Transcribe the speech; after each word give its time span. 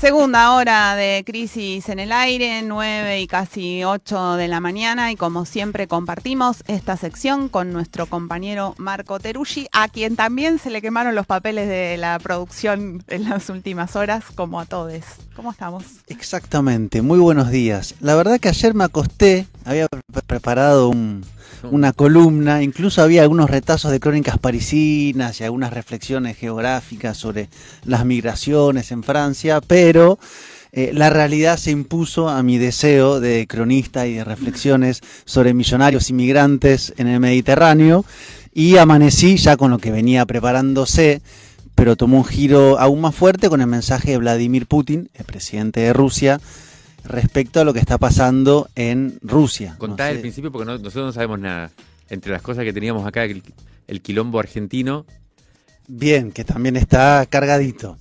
Segunda 0.00 0.52
hora 0.52 0.94
de 0.94 1.24
Crisis 1.26 1.88
en 1.88 1.98
el 1.98 2.12
Aire, 2.12 2.62
9 2.62 3.20
y 3.20 3.26
casi 3.26 3.82
8 3.82 4.34
de 4.34 4.46
la 4.46 4.60
mañana 4.60 5.10
y 5.10 5.16
como 5.16 5.44
siempre 5.44 5.88
compartimos 5.88 6.62
esta 6.68 6.96
sección 6.96 7.48
con 7.48 7.72
nuestro 7.72 8.06
compañero 8.06 8.76
Marco 8.78 9.18
Teruggi, 9.18 9.66
a 9.72 9.88
quien 9.88 10.14
también 10.14 10.60
se 10.60 10.70
le 10.70 10.82
quemaron 10.82 11.16
los 11.16 11.26
papeles 11.26 11.68
de 11.68 11.96
la 11.96 12.16
producción 12.20 13.02
en 13.08 13.28
las 13.28 13.50
últimas 13.50 13.96
horas, 13.96 14.22
como 14.36 14.60
a 14.60 14.66
todos. 14.66 15.02
¿Cómo 15.34 15.50
estamos? 15.50 15.82
Exactamente, 16.06 17.02
muy 17.02 17.18
buenos 17.18 17.50
días. 17.50 17.96
La 17.98 18.14
verdad 18.14 18.38
que 18.38 18.50
ayer 18.50 18.74
me 18.74 18.84
acosté, 18.84 19.48
había 19.64 19.88
preparado 20.28 20.90
un, 20.90 21.24
una 21.64 21.92
columna, 21.92 22.62
incluso 22.62 23.02
había 23.02 23.22
algunos 23.22 23.50
retazos 23.50 23.90
de 23.90 24.00
crónicas 24.00 24.38
parisinas 24.38 25.40
y 25.40 25.44
algunas 25.44 25.72
reflexiones 25.72 26.36
geográficas 26.36 27.16
sobre 27.16 27.48
las 27.84 28.04
migraciones 28.04 28.90
en 28.92 29.02
Francia, 29.02 29.60
pero 29.60 30.18
eh, 30.72 30.92
la 30.94 31.10
realidad 31.10 31.56
se 31.56 31.70
impuso 31.70 32.28
a 32.28 32.42
mi 32.42 32.58
deseo 32.58 33.20
de 33.20 33.46
cronista 33.46 34.06
y 34.06 34.14
de 34.14 34.24
reflexiones 34.24 35.00
sobre 35.24 35.54
millonarios 35.54 36.10
inmigrantes 36.10 36.94
en 36.96 37.08
el 37.08 37.20
Mediterráneo 37.20 38.04
y 38.52 38.76
amanecí 38.76 39.36
ya 39.36 39.56
con 39.56 39.70
lo 39.70 39.78
que 39.78 39.90
venía 39.90 40.26
preparándose 40.26 41.22
pero 41.78 41.94
tomó 41.94 42.16
un 42.16 42.24
giro 42.24 42.76
aún 42.80 43.00
más 43.00 43.14
fuerte 43.14 43.48
con 43.48 43.60
el 43.60 43.68
mensaje 43.68 44.10
de 44.10 44.18
Vladimir 44.18 44.66
Putin, 44.66 45.10
el 45.14 45.24
presidente 45.24 45.78
de 45.78 45.92
Rusia, 45.92 46.40
respecto 47.08 47.60
a 47.60 47.64
lo 47.64 47.72
que 47.72 47.80
está 47.80 47.98
pasando 47.98 48.68
en 48.74 49.18
Rusia. 49.22 49.74
Contá 49.78 50.04
No 50.04 50.10
sé. 50.10 50.14
el 50.16 50.20
principio 50.20 50.52
porque 50.52 50.66
no- 50.66 50.78
nosotros 50.78 51.06
no 51.06 51.12
sabemos 51.12 51.38
nada. 51.40 51.70
Entre 52.10 52.30
las 52.32 52.42
cosas 52.42 52.64
que 52.64 52.72
teníamos 52.72 53.06
acá, 53.06 53.24
el, 53.24 53.42
el 53.86 54.00
quilombo 54.00 54.38
argentino. 54.38 55.04
Bien, 55.86 56.32
que 56.32 56.44
también 56.44 56.76
está 56.76 57.24
cargadito. 57.28 57.96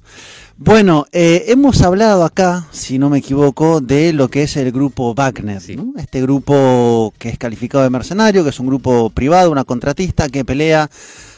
Bueno, 0.58 1.06
eh, 1.12 1.46
hemos 1.48 1.82
hablado 1.84 2.24
acá, 2.26 2.68
si 2.72 2.98
no 2.98 3.10
me 3.10 3.20
equivoco, 3.20 3.80
de 3.80 4.12
lo 4.12 4.28
que 4.28 4.44
es 4.44 4.58
el 4.58 4.72
grupo 4.72 5.14
Wagner, 5.14 5.62
Sí. 5.62 5.76
¿no? 5.76 5.94
este 5.98 6.22
grupo 6.22 7.14
que 7.20 7.30
es 7.30 7.38
calificado 7.38 7.84
de 7.84 7.90
mercenario, 7.92 8.44
que 8.44 8.50
es 8.50 8.60
un 8.60 8.68
grupo 8.68 9.10
privado, 9.12 9.52
una 9.52 9.64
contratista 9.66 10.28
que 10.30 10.44
pelea 10.44 10.90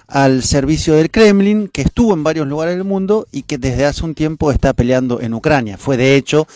al 0.07 0.41
servicio 0.41 0.95
del 0.95 1.11
Kremlin, 1.11 1.67
que 1.67 1.81
estuvo 1.81 2.13
en 2.13 2.23
varios 2.23 2.47
lugares 2.47 2.75
del 2.75 2.85
mundo 2.85 3.27
y 3.31 3.43
que 3.43 3.57
desde 3.57 3.85
hace 3.85 4.03
un 4.05 4.15
tiempo 4.15 4.51
está 4.51 4.73
peleando 4.73 5.19
en 5.21 5.33
Ucrania. 5.33 5.77
Fue 5.77 5.97
de 5.97 6.15
hecho 6.15 6.47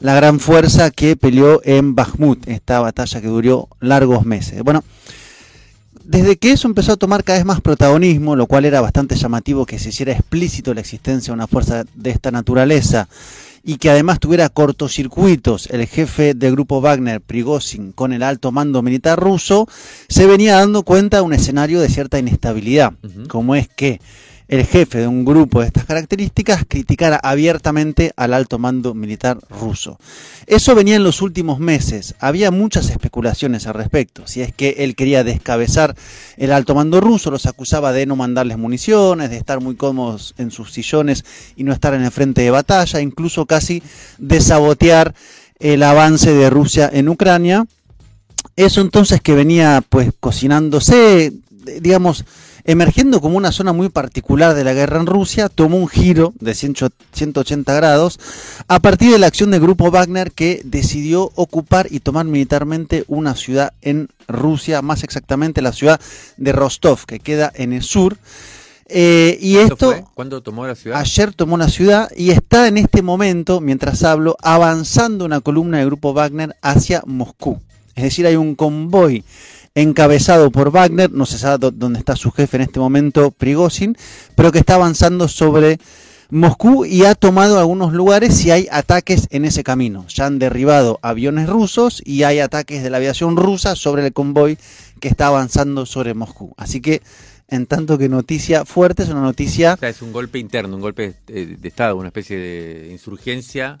la 0.00 0.14
gran 0.14 0.40
fuerza 0.40 0.90
que 0.90 1.16
peleó 1.16 1.60
en 1.64 1.94
Bakhmut, 1.94 2.48
esta 2.48 2.80
batalla 2.80 3.20
que 3.20 3.28
duró 3.28 3.68
largos 3.80 4.24
meses. 4.24 4.62
Bueno, 4.62 4.82
desde 6.04 6.36
que 6.38 6.52
eso 6.52 6.66
empezó 6.66 6.92
a 6.92 6.96
tomar 6.96 7.22
cada 7.22 7.38
vez 7.38 7.46
más 7.46 7.60
protagonismo, 7.60 8.34
lo 8.34 8.46
cual 8.46 8.64
era 8.64 8.80
bastante 8.80 9.14
llamativo 9.14 9.66
que 9.66 9.78
se 9.78 9.90
hiciera 9.90 10.12
explícito 10.12 10.74
la 10.74 10.80
existencia 10.80 11.30
de 11.30 11.34
una 11.34 11.46
fuerza 11.46 11.84
de 11.94 12.10
esta 12.10 12.30
naturaleza 12.30 13.08
y 13.62 13.76
que 13.76 13.90
además 13.90 14.18
tuviera 14.18 14.48
cortocircuitos 14.48 15.68
el 15.70 15.86
jefe 15.86 16.34
del 16.34 16.52
grupo 16.52 16.80
Wagner, 16.80 17.20
Prigozhin, 17.20 17.92
con 17.92 18.12
el 18.12 18.22
alto 18.22 18.52
mando 18.52 18.82
militar 18.82 19.20
ruso, 19.20 19.68
se 20.08 20.26
venía 20.26 20.56
dando 20.56 20.82
cuenta 20.82 21.18
de 21.18 21.22
un 21.22 21.34
escenario 21.34 21.80
de 21.80 21.90
cierta 21.90 22.18
inestabilidad, 22.18 22.94
como 23.28 23.54
es 23.54 23.68
que 23.68 24.00
el 24.50 24.66
jefe 24.66 24.98
de 24.98 25.06
un 25.06 25.24
grupo 25.24 25.60
de 25.60 25.68
estas 25.68 25.84
características 25.84 26.64
criticara 26.66 27.20
abiertamente 27.22 28.12
al 28.16 28.34
alto 28.34 28.58
mando 28.58 28.94
militar 28.94 29.38
ruso. 29.48 29.96
Eso 30.48 30.74
venía 30.74 30.96
en 30.96 31.04
los 31.04 31.22
últimos 31.22 31.60
meses. 31.60 32.16
Había 32.18 32.50
muchas 32.50 32.90
especulaciones 32.90 33.68
al 33.68 33.74
respecto. 33.74 34.26
Si 34.26 34.42
es 34.42 34.52
que 34.52 34.70
él 34.78 34.96
quería 34.96 35.22
descabezar 35.22 35.94
el 36.36 36.50
alto 36.50 36.74
mando 36.74 37.00
ruso, 37.00 37.30
los 37.30 37.46
acusaba 37.46 37.92
de 37.92 38.06
no 38.06 38.16
mandarles 38.16 38.58
municiones, 38.58 39.30
de 39.30 39.36
estar 39.36 39.60
muy 39.60 39.76
cómodos 39.76 40.34
en 40.36 40.50
sus 40.50 40.72
sillones 40.72 41.24
y 41.54 41.62
no 41.62 41.72
estar 41.72 41.94
en 41.94 42.02
el 42.02 42.10
frente 42.10 42.42
de 42.42 42.50
batalla, 42.50 43.00
incluso 43.00 43.46
casi 43.46 43.84
de 44.18 44.40
sabotear 44.40 45.14
el 45.60 45.80
avance 45.84 46.34
de 46.34 46.50
Rusia 46.50 46.90
en 46.92 47.08
Ucrania. 47.08 47.66
Eso 48.56 48.80
entonces 48.80 49.20
que 49.20 49.36
venía 49.36 49.80
pues 49.88 50.10
cocinándose, 50.18 51.34
digamos, 51.80 52.24
emergiendo 52.64 53.20
como 53.20 53.36
una 53.36 53.52
zona 53.52 53.72
muy 53.72 53.88
particular 53.88 54.54
de 54.54 54.64
la 54.64 54.72
guerra 54.72 55.00
en 55.00 55.06
Rusia, 55.06 55.48
tomó 55.48 55.76
un 55.76 55.88
giro 55.88 56.32
de 56.40 56.54
100 56.54 56.74
180 57.12 57.74
grados 57.74 58.18
a 58.68 58.80
partir 58.80 59.12
de 59.12 59.18
la 59.18 59.26
acción 59.26 59.50
del 59.50 59.60
grupo 59.60 59.90
Wagner 59.90 60.32
que 60.32 60.62
decidió 60.64 61.30
ocupar 61.34 61.88
y 61.90 62.00
tomar 62.00 62.26
militarmente 62.26 63.04
una 63.08 63.34
ciudad 63.34 63.72
en 63.82 64.08
Rusia, 64.28 64.82
más 64.82 65.04
exactamente 65.04 65.62
la 65.62 65.72
ciudad 65.72 66.00
de 66.36 66.52
Rostov, 66.52 67.04
que 67.06 67.20
queda 67.20 67.52
en 67.54 67.72
el 67.72 67.82
sur. 67.82 68.16
Eh, 68.92 69.38
y 69.40 69.54
¿Cuándo 69.54 69.74
esto 69.74 69.86
fue? 69.86 70.04
¿Cuándo 70.14 70.42
tomó 70.42 70.66
la 70.66 70.74
ciudad? 70.74 70.98
ayer 70.98 71.32
tomó 71.32 71.56
la 71.56 71.68
ciudad 71.68 72.10
y 72.16 72.30
está 72.30 72.66
en 72.66 72.76
este 72.76 73.02
momento, 73.02 73.60
mientras 73.60 74.02
hablo, 74.02 74.36
avanzando 74.42 75.24
una 75.24 75.40
columna 75.40 75.78
del 75.78 75.86
grupo 75.86 76.12
Wagner 76.12 76.56
hacia 76.60 77.02
Moscú. 77.06 77.60
Es 77.94 78.04
decir, 78.04 78.26
hay 78.26 78.36
un 78.36 78.54
convoy 78.54 79.24
encabezado 79.74 80.50
por 80.50 80.70
Wagner, 80.70 81.10
no 81.12 81.26
se 81.26 81.38
sabe 81.38 81.58
dó- 81.66 81.70
dónde 81.70 81.98
está 81.98 82.16
su 82.16 82.30
jefe 82.30 82.56
en 82.56 82.62
este 82.62 82.80
momento, 82.80 83.30
Prigozhin, 83.30 83.96
pero 84.34 84.50
que 84.52 84.58
está 84.58 84.74
avanzando 84.74 85.28
sobre 85.28 85.78
Moscú 86.30 86.84
y 86.84 87.04
ha 87.04 87.14
tomado 87.14 87.58
algunos 87.58 87.92
lugares 87.92 88.44
y 88.44 88.50
hay 88.50 88.68
ataques 88.70 89.26
en 89.30 89.44
ese 89.44 89.64
camino. 89.64 90.06
Ya 90.08 90.26
han 90.26 90.38
derribado 90.38 90.98
aviones 91.02 91.48
rusos 91.48 92.02
y 92.04 92.22
hay 92.22 92.38
ataques 92.40 92.82
de 92.82 92.90
la 92.90 92.98
aviación 92.98 93.36
rusa 93.36 93.74
sobre 93.74 94.06
el 94.06 94.12
convoy 94.12 94.56
que 95.00 95.08
está 95.08 95.26
avanzando 95.28 95.86
sobre 95.86 96.14
Moscú. 96.14 96.52
Así 96.56 96.80
que, 96.80 97.02
en 97.48 97.66
tanto 97.66 97.98
que 97.98 98.08
noticia 98.08 98.64
fuerte, 98.64 99.02
es 99.02 99.08
una 99.08 99.22
noticia 99.22 99.74
O 99.74 99.76
sea, 99.78 99.88
es 99.88 100.02
un 100.02 100.12
golpe 100.12 100.38
interno, 100.38 100.76
un 100.76 100.82
golpe 100.82 101.14
eh, 101.26 101.56
de 101.58 101.68
Estado, 101.68 101.96
una 101.96 102.08
especie 102.08 102.36
de 102.38 102.88
insurgencia 102.92 103.76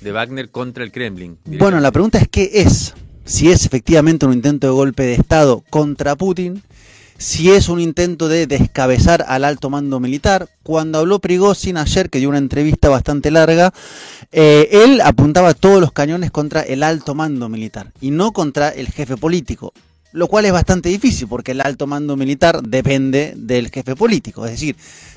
de 0.00 0.12
Wagner 0.12 0.50
contra 0.50 0.82
el 0.82 0.90
Kremlin. 0.90 1.38
Bueno, 1.44 1.78
la 1.78 1.92
pregunta 1.92 2.18
es 2.18 2.26
qué 2.28 2.50
es. 2.52 2.94
Si 3.26 3.50
es 3.50 3.66
efectivamente 3.66 4.24
un 4.24 4.32
intento 4.32 4.68
de 4.68 4.72
golpe 4.72 5.02
de 5.02 5.14
Estado 5.14 5.64
contra 5.68 6.14
Putin, 6.14 6.62
si 7.18 7.50
es 7.50 7.68
un 7.68 7.80
intento 7.80 8.28
de 8.28 8.46
descabezar 8.46 9.24
al 9.26 9.44
alto 9.44 9.68
mando 9.68 9.98
militar. 9.98 10.48
Cuando 10.62 10.98
habló 10.98 11.18
Prigozhin 11.18 11.76
ayer, 11.76 12.08
que 12.08 12.18
dio 12.18 12.28
una 12.28 12.38
entrevista 12.38 12.88
bastante 12.88 13.32
larga, 13.32 13.72
eh, 14.30 14.68
él 14.70 15.00
apuntaba 15.00 15.54
todos 15.54 15.80
los 15.80 15.90
cañones 15.90 16.30
contra 16.30 16.60
el 16.62 16.84
alto 16.84 17.16
mando 17.16 17.48
militar 17.48 17.92
y 18.00 18.12
no 18.12 18.32
contra 18.32 18.68
el 18.68 18.88
jefe 18.88 19.16
político. 19.16 19.72
Lo 20.12 20.28
cual 20.28 20.46
es 20.46 20.52
bastante 20.52 20.88
difícil 20.88 21.28
porque 21.28 21.52
el 21.52 21.60
alto 21.60 21.86
mando 21.86 22.16
militar 22.16 22.62
depende 22.62 23.34
del 23.36 23.70
jefe 23.70 23.94
político. 23.96 24.44
Es 24.46 24.52
decir, 24.52 24.76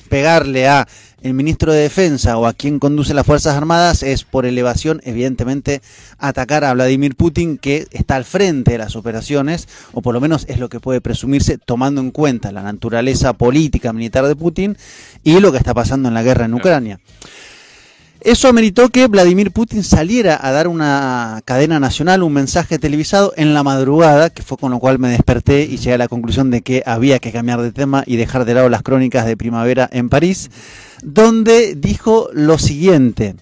pegarle 0.09 0.67
a 0.67 0.88
el 1.22 1.33
ministro 1.33 1.73
de 1.73 1.81
Defensa 1.81 2.38
o 2.38 2.45
a 2.45 2.53
quien 2.53 2.79
conduce 2.79 3.13
las 3.13 3.25
Fuerzas 3.25 3.55
Armadas 3.55 4.03
es 4.03 4.23
por 4.23 4.45
elevación, 4.45 5.01
evidentemente, 5.03 5.81
atacar 6.17 6.63
a 6.63 6.74
Vladimir 6.74 7.15
Putin, 7.15 7.57
que 7.57 7.88
está 7.91 8.15
al 8.15 8.25
frente 8.25 8.71
de 8.71 8.77
las 8.77 8.95
operaciones, 8.95 9.68
o 9.94 10.01
por 10.01 10.13
lo 10.13 10.21
menos 10.21 10.45
es 10.47 10.59
lo 10.59 10.69
que 10.69 10.80
puede 10.80 11.01
presumirse, 11.01 11.57
tomando 11.57 12.01
en 12.01 12.12
cuenta 12.12 12.51
la 12.51 12.63
naturaleza 12.63 13.33
política 13.33 13.94
militar 13.94 14.27
de 14.27 14.36
Putin 14.36 14.77
y 15.24 15.39
lo 15.39 15.51
que 15.51 15.57
está 15.57 15.74
pasando 15.74 16.07
en 16.07 16.13
la 16.13 16.24
guerra 16.24 16.45
en 16.45 16.53
Ucrania. 16.53 17.00
Eso 18.21 18.50
ameritó 18.50 18.89
que 18.89 19.07
Vladimir 19.07 19.51
Putin 19.51 19.81
saliera 19.81 20.38
a 20.42 20.51
dar 20.51 20.68
una 20.68 21.42
cadena 21.45 21.80
nacional, 21.80 22.21
un 22.21 22.33
mensaje 22.33 22.77
televisado 22.77 23.31
en 23.38 23.54
la 23.54 23.63
madrugada, 23.63 24.30
que 24.30 24.44
fue 24.44 24.57
con 24.57 24.71
lo 24.71 24.80
cual 24.80 25.00
me 25.00 25.07
desperté 25.07 25.63
y 25.63 25.77
llegué 25.77 25.94
a 25.94 25.98
la 25.98 26.10
conclusión 26.10 26.51
de 26.51 26.62
que 26.62 26.83
había 26.86 27.19
que 27.19 27.31
cambiar 27.31 27.62
de 27.62 27.71
tema 27.71 28.04
y 28.06 28.18
dejar 28.18 28.44
de 28.44 28.56
lado 28.56 28.68
las 28.68 28.83
crónicas 28.83 29.25
de 29.25 29.38
primavera 29.38 29.88
en 29.92 30.10
París, 30.10 30.51
donde 31.01 31.75
dijo 31.75 32.30
lo 32.33 32.57
siguiente. 32.57 33.36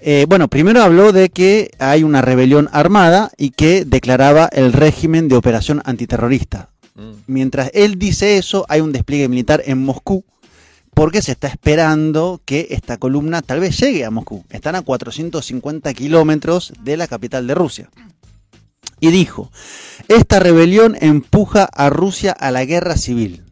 Eh, 0.00 0.26
bueno, 0.28 0.46
primero 0.46 0.82
habló 0.82 1.10
de 1.10 1.30
que 1.30 1.72
hay 1.80 2.04
una 2.04 2.22
rebelión 2.22 2.68
armada 2.72 3.32
y 3.36 3.50
que 3.50 3.84
declaraba 3.84 4.48
el 4.52 4.72
régimen 4.72 5.28
de 5.28 5.36
operación 5.36 5.82
antiterrorista. 5.84 6.68
Mm. 6.94 7.12
Mientras 7.26 7.70
él 7.74 7.98
dice 7.98 8.36
eso, 8.36 8.64
hay 8.68 8.80
un 8.80 8.92
despliegue 8.92 9.28
militar 9.28 9.62
en 9.66 9.82
Moscú 9.82 10.24
porque 10.94 11.22
se 11.22 11.32
está 11.32 11.48
esperando 11.48 12.40
que 12.44 12.68
esta 12.70 12.96
columna 12.96 13.42
tal 13.42 13.60
vez 13.60 13.78
llegue 13.78 14.04
a 14.04 14.10
Moscú. 14.10 14.44
Están 14.50 14.76
a 14.76 14.82
450 14.82 15.92
kilómetros 15.92 16.72
de 16.82 16.96
la 16.96 17.08
capital 17.08 17.46
de 17.46 17.54
Rusia. 17.54 17.90
y 19.00 19.10
dijo, 19.10 19.50
esta 20.08 20.38
rebelión 20.38 20.96
empuja 20.98 21.64
a 21.64 21.90
Rusia 21.90 22.32
a 22.32 22.50
la 22.50 22.64
guerra 22.64 22.96
civil. 22.96 23.44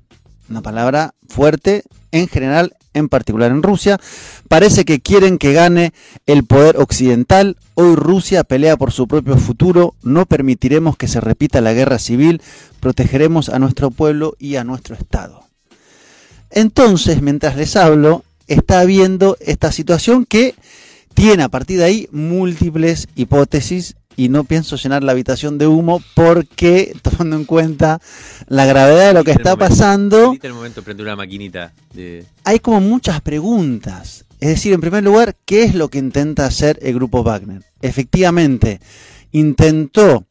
Una 0.48 0.62
palabra 0.62 1.14
fuerte 1.28 1.82
en 2.10 2.28
general, 2.28 2.74
en 2.94 3.08
particular 3.08 3.50
en 3.50 3.62
Rusia. 3.62 3.98
Parece 4.48 4.84
que 4.84 5.00
quieren 5.00 5.38
que 5.38 5.52
gane 5.52 5.92
el 6.26 6.44
poder 6.44 6.76
occidental. 6.78 7.56
Hoy 7.74 7.96
Rusia 7.96 8.44
pelea 8.44 8.76
por 8.76 8.92
su 8.92 9.06
propio 9.08 9.36
futuro. 9.36 9.94
No 10.02 10.26
permitiremos 10.26 10.96
que 10.96 11.08
se 11.08 11.20
repita 11.20 11.60
la 11.60 11.72
guerra 11.72 11.98
civil. 11.98 12.40
Protegeremos 12.80 13.48
a 13.48 13.58
nuestro 13.58 13.90
pueblo 13.90 14.36
y 14.38 14.56
a 14.56 14.64
nuestro 14.64 14.94
Estado. 14.94 15.51
Entonces, 16.52 17.22
mientras 17.22 17.56
les 17.56 17.76
hablo, 17.76 18.24
está 18.46 18.80
habiendo 18.80 19.36
esta 19.40 19.72
situación 19.72 20.26
que 20.26 20.54
tiene 21.14 21.42
a 21.42 21.48
partir 21.48 21.78
de 21.78 21.84
ahí 21.84 22.08
múltiples 22.12 23.08
hipótesis 23.16 23.96
y 24.16 24.28
no 24.28 24.44
pienso 24.44 24.76
llenar 24.76 25.02
la 25.02 25.12
habitación 25.12 25.58
de 25.58 25.66
humo 25.66 26.02
porque, 26.14 26.94
tomando 27.02 27.36
en 27.36 27.44
cuenta 27.44 28.00
la 28.48 28.66
gravedad 28.66 29.08
de 29.08 29.14
lo 29.14 29.24
que 29.24 29.32
está 29.32 29.56
pasando, 29.56 30.36
el 30.40 30.52
momento 30.52 30.82
una 30.98 31.16
maquinita 31.16 31.72
de... 31.94 32.24
hay 32.44 32.58
como 32.58 32.80
muchas 32.80 33.20
preguntas. 33.20 34.24
Es 34.40 34.48
decir, 34.48 34.72
en 34.72 34.80
primer 34.80 35.04
lugar, 35.04 35.36
¿qué 35.44 35.62
es 35.62 35.74
lo 35.74 35.88
que 35.88 35.98
intenta 35.98 36.46
hacer 36.46 36.78
el 36.82 36.94
grupo 36.94 37.22
Wagner? 37.22 37.62
Efectivamente, 37.80 38.80
intentó 39.30 40.26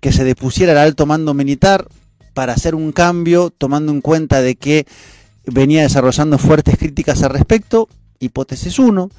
que 0.00 0.12
se 0.12 0.24
depusiera 0.24 0.72
el 0.72 0.78
alto 0.78 1.06
mando 1.06 1.32
militar 1.32 1.86
para 2.34 2.54
hacer 2.54 2.74
un 2.74 2.90
cambio, 2.90 3.50
tomando 3.56 3.92
en 3.92 4.00
cuenta 4.00 4.42
de 4.42 4.56
que 4.56 4.84
venía 5.46 5.82
desarrollando 5.82 6.38
fuertes 6.38 6.78
críticas 6.78 7.22
al 7.22 7.30
respecto, 7.30 7.88
hipótesis 8.20 8.78
1 8.78 9.10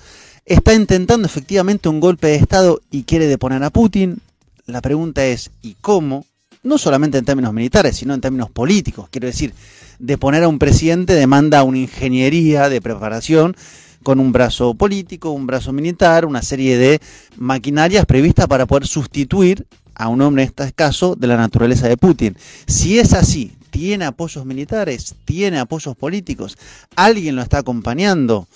está 0.46 0.74
intentando 0.74 1.26
efectivamente 1.26 1.90
un 1.90 2.00
golpe 2.00 2.28
de 2.28 2.36
Estado 2.36 2.82
y 2.92 3.04
quiere 3.04 3.28
deponer 3.28 3.64
a 3.64 3.70
Putin. 3.70 4.20
La 4.66 4.82
pregunta 4.82 5.26
es, 5.26 5.52
¿y 5.62 5.76
cómo? 5.80 6.26
No 6.64 6.78
solamente 6.78 7.18
en 7.18 7.26
términos 7.26 7.54
militares, 7.54 7.98
sino 7.98 8.14
en 8.14 8.22
términos 8.22 8.50
políticos. 8.50 9.08
Quiero 9.10 9.28
decir, 9.28 9.54
deponer 10.00 10.44
a 10.44 10.48
un 10.48 10.60
presidente 10.60 11.14
demanda 11.14 11.64
una 11.64 11.80
ingeniería 11.80 12.70
de 12.70 12.82
preparación 12.82 13.56
con 14.04 14.20
un 14.20 14.32
brazo 14.32 14.74
político, 14.74 15.32
un 15.32 15.48
brazo 15.48 15.72
militar, 15.72 16.26
una 16.26 16.42
serie 16.42 16.78
de 16.78 17.00
maquinarias 17.38 18.06
previstas 18.06 18.48
para 18.48 18.66
poder 18.66 18.86
sustituir 18.88 19.66
a 19.96 20.08
un 20.10 20.22
hombre 20.22 20.44
en 20.44 20.50
este 20.50 20.74
caso 20.74 21.16
de 21.16 21.28
la 21.28 21.38
naturaleza 21.38 21.88
de 21.88 21.98
Putin. 21.98 22.36
Si 22.68 23.00
es 23.00 23.14
así, 23.14 23.54
tiene 23.74 24.06
apoyos 24.06 24.46
militares, 24.46 25.16
tiene 25.26 25.58
apoyos 25.58 25.96
políticos, 25.98 26.60
alguien 26.96 27.36
lo 27.36 27.42
está 27.42 27.58
acompañando. 27.58 28.48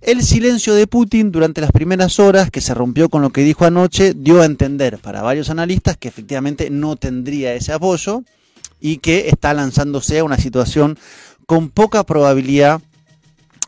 El 0.00 0.24
silencio 0.24 0.74
de 0.74 0.88
Putin 0.88 1.30
durante 1.30 1.60
las 1.60 1.70
primeras 1.70 2.18
horas, 2.18 2.50
que 2.50 2.60
se 2.60 2.74
rompió 2.74 3.08
con 3.08 3.22
lo 3.22 3.30
que 3.30 3.42
dijo 3.42 3.64
anoche, 3.64 4.14
dio 4.14 4.42
a 4.42 4.46
entender 4.46 4.98
para 4.98 5.22
varios 5.22 5.48
analistas 5.48 5.96
que 5.96 6.08
efectivamente 6.08 6.70
no 6.70 6.96
tendría 6.96 7.54
ese 7.54 7.72
apoyo 7.72 8.24
y 8.80 8.96
que 8.96 9.28
está 9.28 9.54
lanzándose 9.54 10.18
a 10.18 10.24
una 10.24 10.38
situación 10.38 10.98
con 11.46 11.70
poca 11.70 12.02
probabilidad 12.02 12.80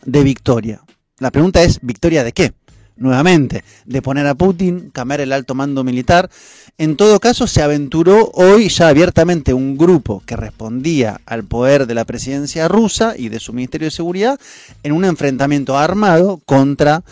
de 0.04 0.24
victoria. 0.24 0.82
La 1.18 1.30
pregunta 1.30 1.62
es, 1.62 1.78
¿victoria 1.82 2.24
de 2.24 2.32
qué? 2.32 2.52
Nuevamente, 3.00 3.64
de 3.86 4.02
poner 4.02 4.26
a 4.28 4.36
Putin, 4.36 4.90
cambiar 4.92 5.20
el 5.20 5.32
alto 5.32 5.56
mando 5.56 5.82
militar. 5.82 6.30
En 6.78 6.96
todo 6.96 7.18
caso, 7.18 7.48
se 7.48 7.62
aventuró 7.62 8.30
hoy 8.34 8.68
ya 8.68 8.88
abiertamente 8.88 9.52
un 9.52 9.76
grupo 9.76 10.22
que 10.24 10.36
respondía 10.36 11.20
al 11.26 11.42
poder 11.42 11.86
de 11.86 11.94
la 11.94 12.04
presidencia 12.04 12.68
rusa 12.68 13.14
y 13.16 13.28
de 13.28 13.40
su 13.40 13.52
Ministerio 13.52 13.86
de 13.86 13.90
Seguridad 13.90 14.38
en 14.82 14.92
un 14.92 15.04
enfrentamiento 15.04 15.76
armado 15.76 16.40
contra 16.46 17.02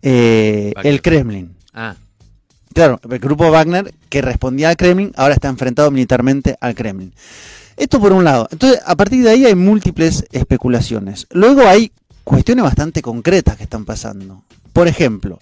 eh, 0.00 0.72
el 0.82 1.02
Kremlin. 1.02 1.54
Ah. 1.74 1.96
Claro, 2.72 3.00
el 3.10 3.18
grupo 3.18 3.50
Wagner 3.50 3.92
que 4.08 4.22
respondía 4.22 4.70
al 4.70 4.76
Kremlin 4.76 5.12
ahora 5.16 5.34
está 5.34 5.48
enfrentado 5.48 5.90
militarmente 5.90 6.56
al 6.60 6.74
Kremlin. 6.74 7.12
Esto 7.76 8.00
por 8.00 8.12
un 8.12 8.24
lado. 8.24 8.48
Entonces, 8.50 8.80
a 8.84 8.94
partir 8.96 9.24
de 9.24 9.30
ahí 9.30 9.44
hay 9.44 9.54
múltiples 9.54 10.24
especulaciones. 10.30 11.26
Luego 11.30 11.62
hay 11.62 11.92
cuestiones 12.24 12.64
bastante 12.64 13.02
concretas 13.02 13.56
que 13.56 13.64
están 13.64 13.84
pasando. 13.84 14.42
Por 14.72 14.88
ejemplo, 14.88 15.38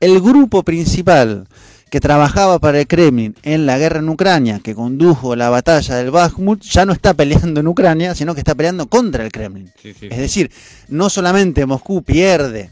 el 0.00 0.20
grupo 0.20 0.62
principal 0.62 1.46
que 1.90 2.00
trabajaba 2.00 2.58
para 2.58 2.80
el 2.80 2.86
Kremlin 2.86 3.34
en 3.42 3.66
la 3.66 3.78
guerra 3.78 4.00
en 4.00 4.08
Ucrania, 4.08 4.60
que 4.62 4.74
condujo 4.74 5.36
la 5.36 5.50
batalla 5.50 5.96
del 5.96 6.10
Bakhmut, 6.10 6.62
ya 6.62 6.84
no 6.84 6.92
está 6.92 7.14
peleando 7.14 7.60
en 7.60 7.66
Ucrania, 7.66 8.14
sino 8.14 8.34
que 8.34 8.40
está 8.40 8.54
peleando 8.54 8.88
contra 8.88 9.24
el 9.24 9.32
Kremlin. 9.32 9.72
Es 9.82 10.18
decir, 10.18 10.50
no 10.88 11.08
solamente 11.08 11.66
Moscú 11.66 12.02
pierde 12.02 12.70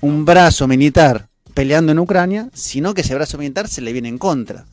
un 0.00 0.24
brazo 0.24 0.66
militar 0.66 1.28
peleando 1.54 1.92
en 1.92 1.98
Ucrania, 1.98 2.50
sino 2.52 2.94
que 2.94 3.02
ese 3.02 3.14
brazo 3.14 3.38
militar 3.38 3.68
se 3.68 3.80
le 3.80 3.92
viene 3.92 4.08
en 4.08 4.18
contra. 4.18 4.66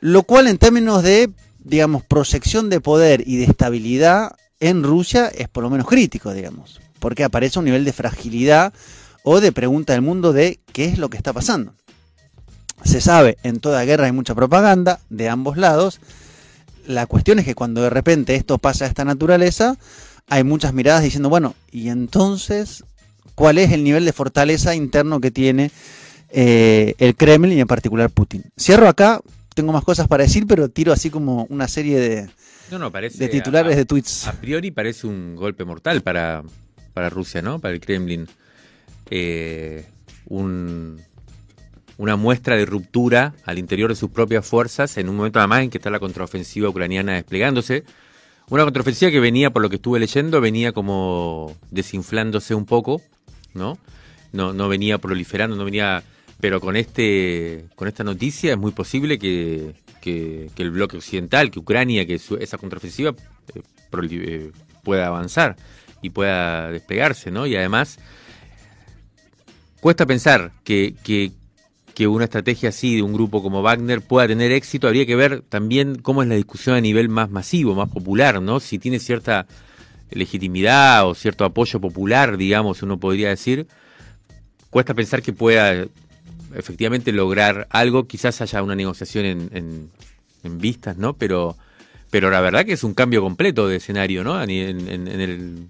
Lo 0.00 0.22
cual 0.22 0.46
en 0.46 0.58
términos 0.58 1.02
de, 1.02 1.30
digamos, 1.58 2.02
proyección 2.04 2.70
de 2.70 2.80
poder 2.80 3.22
y 3.26 3.36
de 3.36 3.44
estabilidad 3.44 4.32
en 4.58 4.82
Rusia 4.82 5.28
es 5.28 5.48
por 5.48 5.62
lo 5.62 5.70
menos 5.70 5.86
crítico, 5.86 6.32
digamos, 6.32 6.80
porque 6.98 7.24
aparece 7.24 7.58
un 7.58 7.66
nivel 7.66 7.84
de 7.84 7.92
fragilidad 7.92 8.72
o 9.22 9.40
de 9.40 9.52
pregunta 9.52 9.92
del 9.92 10.02
mundo 10.02 10.32
de 10.32 10.60
qué 10.72 10.86
es 10.86 10.98
lo 10.98 11.10
que 11.10 11.16
está 11.16 11.32
pasando. 11.32 11.74
Se 12.84 13.00
sabe, 13.00 13.36
en 13.42 13.60
toda 13.60 13.84
guerra 13.84 14.06
hay 14.06 14.12
mucha 14.12 14.34
propaganda 14.34 15.00
de 15.10 15.28
ambos 15.28 15.56
lados. 15.56 16.00
La 16.86 17.06
cuestión 17.06 17.38
es 17.38 17.44
que 17.44 17.54
cuando 17.54 17.82
de 17.82 17.90
repente 17.90 18.34
esto 18.34 18.58
pasa 18.58 18.86
a 18.86 18.88
esta 18.88 19.04
naturaleza, 19.04 19.76
hay 20.28 20.44
muchas 20.44 20.72
miradas 20.72 21.02
diciendo, 21.02 21.28
bueno, 21.28 21.54
y 21.70 21.88
entonces, 21.88 22.84
¿cuál 23.34 23.58
es 23.58 23.72
el 23.72 23.84
nivel 23.84 24.04
de 24.04 24.12
fortaleza 24.12 24.74
interno 24.74 25.20
que 25.20 25.30
tiene 25.30 25.70
eh, 26.30 26.94
el 26.98 27.16
Kremlin 27.16 27.58
y 27.58 27.60
en 27.60 27.66
particular 27.66 28.08
Putin? 28.10 28.44
Cierro 28.58 28.88
acá, 28.88 29.20
tengo 29.54 29.72
más 29.72 29.84
cosas 29.84 30.08
para 30.08 30.22
decir, 30.22 30.46
pero 30.46 30.68
tiro 30.70 30.92
así 30.92 31.10
como 31.10 31.46
una 31.50 31.68
serie 31.68 31.98
de, 31.98 32.30
de 33.18 33.28
titulares 33.28 33.76
de 33.76 33.84
tweets. 33.84 34.26
A 34.26 34.32
priori 34.32 34.70
parece 34.70 35.06
un 35.06 35.36
golpe 35.36 35.64
mortal 35.64 36.02
para, 36.02 36.42
para 36.94 37.10
Rusia, 37.10 37.42
¿no? 37.42 37.58
Para 37.58 37.74
el 37.74 37.80
Kremlin. 37.80 38.26
Eh, 39.10 39.84
una 40.28 42.16
muestra 42.16 42.56
de 42.56 42.64
ruptura 42.64 43.34
al 43.44 43.58
interior 43.58 43.90
de 43.90 43.96
sus 43.96 44.10
propias 44.10 44.46
fuerzas 44.46 44.96
en 44.96 45.08
un 45.08 45.16
momento 45.16 45.40
además 45.40 45.62
en 45.62 45.70
que 45.70 45.78
está 45.78 45.90
la 45.90 45.98
contraofensiva 45.98 46.68
ucraniana 46.68 47.14
desplegándose. 47.14 47.84
Una 48.48 48.64
contraofensiva 48.64 49.10
que 49.10 49.20
venía, 49.20 49.50
por 49.50 49.62
lo 49.62 49.68
que 49.68 49.76
estuve 49.76 50.00
leyendo, 50.00 50.40
venía 50.40 50.72
como 50.72 51.56
desinflándose 51.70 52.54
un 52.54 52.66
poco, 52.66 53.00
¿no? 53.54 53.78
No, 54.32 54.52
no 54.52 54.68
venía 54.68 54.98
proliferando, 54.98 55.56
no 55.56 55.64
venía... 55.64 56.02
Pero 56.40 56.60
con, 56.60 56.74
este, 56.74 57.66
con 57.76 57.86
esta 57.86 58.02
noticia 58.02 58.52
es 58.52 58.58
muy 58.58 58.72
posible 58.72 59.18
que, 59.18 59.74
el 60.04 60.70
bloque 60.70 60.96
occidental, 60.96 61.50
que 61.50 61.58
Ucrania, 61.58 62.06
que 62.06 62.14
esa 62.14 62.58
contraofensiva 62.58 63.14
eh, 63.54 63.62
eh, 64.10 64.50
pueda 64.82 65.08
avanzar 65.08 65.56
y 66.00 66.10
pueda 66.10 66.70
desplegarse, 66.70 67.30
¿no? 67.30 67.46
Y 67.46 67.56
además 67.56 67.98
Cuesta 69.80 70.04
pensar 70.04 70.52
que, 70.62 70.94
que, 71.02 71.32
una 72.06 72.24
estrategia 72.24 72.70
así 72.70 72.96
de 72.96 73.02
un 73.02 73.12
grupo 73.12 73.42
como 73.42 73.60
Wagner 73.60 74.00
pueda 74.00 74.26
tener 74.26 74.52
éxito. 74.52 74.86
Habría 74.86 75.04
que 75.04 75.16
ver 75.16 75.42
también 75.42 75.96
cómo 75.96 76.22
es 76.22 76.28
la 76.30 76.34
discusión 76.34 76.74
a 76.74 76.80
nivel 76.80 77.10
más 77.10 77.28
masivo, 77.28 77.74
más 77.74 77.90
popular, 77.90 78.40
¿no? 78.40 78.58
Si 78.58 78.78
tiene 78.78 78.98
cierta 78.98 79.46
legitimidad 80.10 81.06
o 81.06 81.14
cierto 81.14 81.44
apoyo 81.44 81.78
popular, 81.78 82.38
digamos, 82.38 82.82
uno 82.82 82.98
podría 82.98 83.28
decir. 83.28 83.66
Cuesta 84.70 84.94
pensar 84.94 85.20
que 85.20 85.34
pueda 85.34 85.86
efectivamente 86.54 87.12
lograr 87.12 87.66
algo. 87.68 88.06
Quizás 88.06 88.40
haya 88.40 88.62
una 88.62 88.74
negociación 88.74 89.26
en, 89.26 89.90
en, 90.42 90.58
vistas, 90.58 90.96
¿no? 90.96 91.12
Pero, 91.12 91.58
pero 92.10 92.30
la 92.30 92.40
verdad 92.40 92.64
que 92.64 92.72
es 92.72 92.82
un 92.82 92.94
cambio 92.94 93.20
completo 93.20 93.68
de 93.68 93.76
escenario, 93.76 94.24
¿no? 94.24 94.42
En, 94.42 94.50
en, 94.50 95.68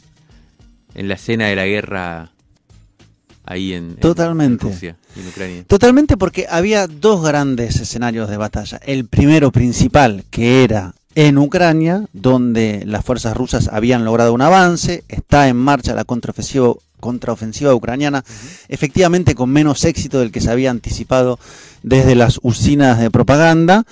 en 0.94 1.08
la 1.08 1.14
escena 1.14 1.48
de 1.48 1.56
la 1.56 1.66
guerra 1.66 2.30
ahí 3.50 3.72
en, 3.74 3.96
Totalmente. 3.96 4.64
Rusia 4.64 4.96
en 5.16 5.28
Ucrania. 5.28 5.64
Totalmente 5.66 6.16
porque 6.16 6.46
había 6.48 6.86
dos 6.86 7.22
grandes 7.24 7.80
escenarios 7.80 8.30
de 8.30 8.36
batalla. 8.36 8.80
El 8.84 9.06
primero 9.06 9.50
principal, 9.50 10.24
que 10.30 10.62
era 10.62 10.94
en 11.16 11.36
Ucrania, 11.36 12.04
donde 12.12 12.84
las 12.86 13.04
fuerzas 13.04 13.36
rusas 13.36 13.68
habían 13.68 14.04
logrado 14.04 14.32
un 14.32 14.40
avance, 14.40 15.02
está 15.08 15.48
en 15.48 15.56
marcha 15.56 15.96
la 15.96 16.04
contraofensiva, 16.04 16.74
contraofensiva 17.00 17.74
ucraniana, 17.74 18.24
efectivamente 18.68 19.34
con 19.34 19.50
menos 19.50 19.84
éxito 19.84 20.20
del 20.20 20.30
que 20.30 20.40
se 20.40 20.52
había 20.52 20.70
anticipado 20.70 21.40
desde 21.82 22.14
las 22.14 22.38
usinas 22.42 23.00
de 23.00 23.10
propaganda, 23.10 23.84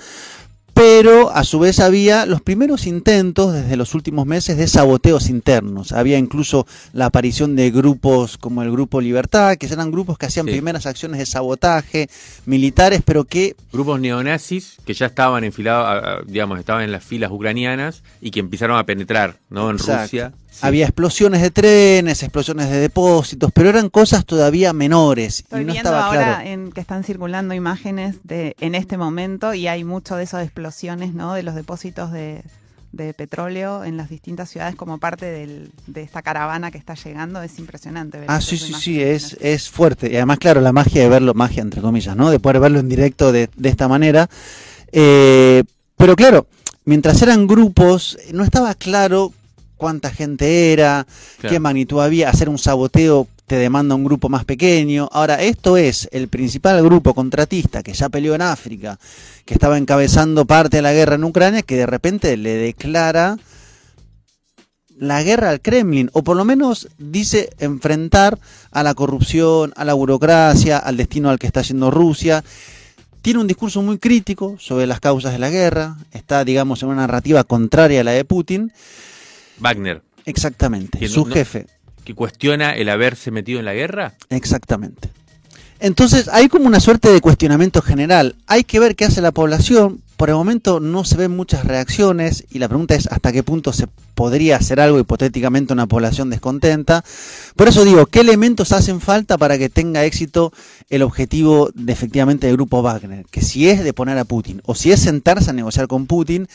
pero 0.79 1.29
a 1.31 1.43
su 1.43 1.59
vez 1.59 1.81
había 1.81 2.25
los 2.25 2.41
primeros 2.41 2.87
intentos 2.87 3.51
desde 3.51 3.75
los 3.75 3.95
últimos 3.95 4.25
meses 4.25 4.55
de 4.55 4.65
saboteos 4.65 5.27
internos. 5.29 5.91
Había 5.91 6.17
incluso 6.17 6.65
la 6.93 7.07
aparición 7.07 7.57
de 7.57 7.69
grupos 7.69 8.37
como 8.37 8.63
el 8.63 8.71
Grupo 8.71 9.01
Libertad, 9.01 9.57
que 9.57 9.65
eran 9.65 9.91
grupos 9.91 10.17
que 10.17 10.27
hacían 10.27 10.45
primeras 10.45 10.85
acciones 10.85 11.19
de 11.19 11.25
sabotaje 11.25 12.07
militares, 12.45 13.01
pero 13.03 13.25
que... 13.25 13.57
Grupos 13.73 13.99
neonazis 13.99 14.77
que 14.85 14.93
ya 14.93 15.07
estaban 15.07 15.43
enfilados, 15.43 16.25
digamos, 16.27 16.57
estaban 16.57 16.83
en 16.83 16.93
las 16.93 17.03
filas 17.03 17.29
ucranianas 17.29 18.01
y 18.21 18.31
que 18.31 18.39
empezaron 18.39 18.77
a 18.77 18.85
penetrar 18.85 19.35
¿no? 19.49 19.69
en 19.69 19.79
Rusia. 19.79 20.31
Había 20.61 20.85
explosiones 20.85 21.41
de 21.41 21.51
trenes, 21.51 22.21
explosiones 22.21 22.69
de 22.69 22.79
depósitos, 22.79 23.49
pero 23.53 23.69
eran 23.69 23.89
cosas 23.89 24.25
todavía 24.25 24.73
menores. 24.73 25.39
Estoy 25.39 25.61
y 25.61 25.65
no 25.65 25.71
viendo 25.73 25.89
estaba 25.89 26.07
ahora 26.07 26.35
claro. 26.37 26.49
en 26.49 26.71
que 26.71 26.81
están 26.81 27.03
circulando 27.05 27.53
imágenes 27.53 28.17
de 28.23 28.55
en 28.59 28.75
este 28.75 28.97
momento 28.97 29.53
y 29.53 29.67
hay 29.67 29.83
mucho 29.85 30.15
de 30.17 30.23
esas 30.23 30.43
explosiones, 30.43 31.13
¿no? 31.13 31.33
De 31.33 31.43
los 31.43 31.55
depósitos 31.55 32.11
de, 32.11 32.43
de 32.91 33.13
petróleo 33.13 33.85
en 33.85 33.95
las 33.95 34.09
distintas 34.09 34.49
ciudades 34.49 34.75
como 34.75 34.97
parte 34.97 35.27
del- 35.27 35.71
de 35.87 36.01
esta 36.01 36.21
caravana 36.23 36.71
que 36.71 36.77
está 36.77 36.95
llegando. 36.95 37.41
Es 37.41 37.57
impresionante. 37.57 38.19
ver 38.19 38.27
Ah, 38.29 38.41
sí, 38.41 38.57
sí, 38.57 38.73
sí, 38.73 39.01
es, 39.01 39.37
es 39.39 39.69
fuerte. 39.69 40.11
Y 40.11 40.17
además, 40.17 40.39
claro, 40.39 40.59
la 40.59 40.73
magia 40.73 41.01
de 41.03 41.07
verlo, 41.09 41.33
magia 41.35 41.61
entre 41.61 41.79
comillas, 41.81 42.17
¿no? 42.17 42.31
De 42.31 42.39
poder 42.39 42.59
verlo 42.59 42.79
en 42.79 42.89
directo 42.89 43.31
de, 43.31 43.49
de 43.55 43.69
esta 43.69 43.87
manera. 43.87 44.29
Eh, 44.91 45.63
pero 45.95 46.15
claro, 46.17 46.47
mientras 46.83 47.21
eran 47.21 47.47
grupos, 47.47 48.17
no 48.33 48.43
estaba 48.43 48.73
claro 48.75 49.31
cuánta 49.79 50.11
gente 50.11 50.71
era, 50.71 51.07
Claro. 51.39 51.51
qué 51.55 51.59
magnitud 51.59 51.99
había. 52.01 52.29
Hacer 52.29 52.49
un 52.49 52.59
saboteo 52.59 53.27
te 53.47 53.55
demanda 53.57 53.95
un 53.95 54.03
grupo 54.03 54.29
más 54.29 54.45
pequeño. 54.45 55.09
Ahora, 55.11 55.41
esto 55.41 55.75
es 55.77 56.07
el 56.11 56.27
principal 56.27 56.83
grupo 56.83 57.15
contratista 57.15 57.81
que 57.81 57.93
ya 57.93 58.07
peleó 58.09 58.35
en 58.35 58.43
África, 58.43 58.99
que 59.45 59.55
estaba 59.55 59.79
encabezando 59.79 60.45
parte 60.45 60.77
de 60.77 60.83
la 60.83 60.93
guerra 60.93 61.15
en 61.15 61.23
Ucrania, 61.23 61.63
que 61.63 61.77
de 61.77 61.87
repente 61.87 62.37
le 62.37 62.53
declara 62.53 63.39
la 64.99 65.23
guerra 65.23 65.49
al 65.49 65.61
Kremlin, 65.61 66.09
o 66.13 66.23
por 66.23 66.35
lo 66.35 66.43
menos 66.45 66.89
dice 66.97 67.49
enfrentar 67.57 68.37
a 68.69 68.83
la 68.83 68.93
corrupción, 68.93 69.71
a 69.77 69.85
la 69.85 69.93
burocracia, 69.93 70.77
al 70.77 70.97
destino 70.97 71.29
al 71.29 71.39
que 71.39 71.47
está 71.47 71.61
yendo 71.61 71.89
Rusia. 71.89 72.43
Tiene 73.21 73.39
un 73.39 73.47
discurso 73.47 73.81
muy 73.81 73.97
crítico 73.97 74.57
sobre 74.59 74.87
las 74.87 74.99
causas 74.99 75.31
de 75.31 75.39
la 75.39 75.49
guerra, 75.49 75.95
está, 76.11 76.43
digamos, 76.45 76.83
en 76.83 76.89
una 76.89 77.01
narrativa 77.01 77.43
contraria 77.45 78.01
a 78.01 78.03
la 78.03 78.11
de 78.11 78.25
Putin. 78.25 78.71
Wagner, 79.59 80.01
Exactamente, 80.25 81.07
su 81.07 81.25
no- 81.25 81.33
jefe. 81.33 81.67
que 82.03 82.13
cuestiona 82.15 82.75
el 82.75 82.89
haberse 82.89 83.31
metido 83.31 83.59
en 83.59 83.65
la 83.65 83.73
guerra. 83.73 84.13
Exactamente. 84.29 85.09
Entonces 85.81 86.27
hay 86.27 86.49
como 86.49 86.67
una 86.67 86.79
suerte 86.81 87.09
de 87.09 87.21
cuestionamiento 87.21 87.81
general. 87.81 88.35
Hay 88.47 88.63
que 88.65 88.79
ver 88.79 88.95
qué 88.97 89.05
hace 89.05 89.21
la 89.21 89.31
población. 89.31 90.01
Por 90.17 90.27
el 90.27 90.35
momento 90.35 90.81
no 90.81 91.05
se 91.05 91.15
ven 91.15 91.31
muchas 91.31 91.63
reacciones 91.63 92.43
y 92.51 92.59
la 92.59 92.67
pregunta 92.67 92.93
es 92.95 93.07
hasta 93.07 93.31
qué 93.31 93.41
punto 93.43 93.71
se 93.71 93.87
podría 94.15 94.57
hacer 94.57 94.81
algo 94.81 94.99
hipotéticamente 94.99 95.71
una 95.71 95.87
población 95.87 96.29
descontenta. 96.29 97.05
Por 97.55 97.69
eso 97.69 97.85
digo, 97.85 98.05
¿qué 98.07 98.19
elementos 98.19 98.73
hacen 98.73 98.99
falta 98.99 99.37
para 99.37 99.57
que 99.57 99.69
tenga 99.69 100.03
éxito 100.03 100.51
el 100.89 101.03
objetivo 101.03 101.69
de 101.73 101.93
efectivamente 101.93 102.47
del 102.47 102.57
grupo 102.57 102.81
Wagner? 102.81 103.25
Que 103.31 103.41
si 103.41 103.69
es 103.69 103.81
de 103.81 103.93
poner 103.93 104.17
a 104.17 104.25
Putin 104.25 104.61
o 104.65 104.75
si 104.75 104.91
es 104.91 104.99
sentarse 104.99 105.51
a 105.51 105.53
negociar 105.53 105.87
con 105.87 106.05
Putin, 106.05 106.49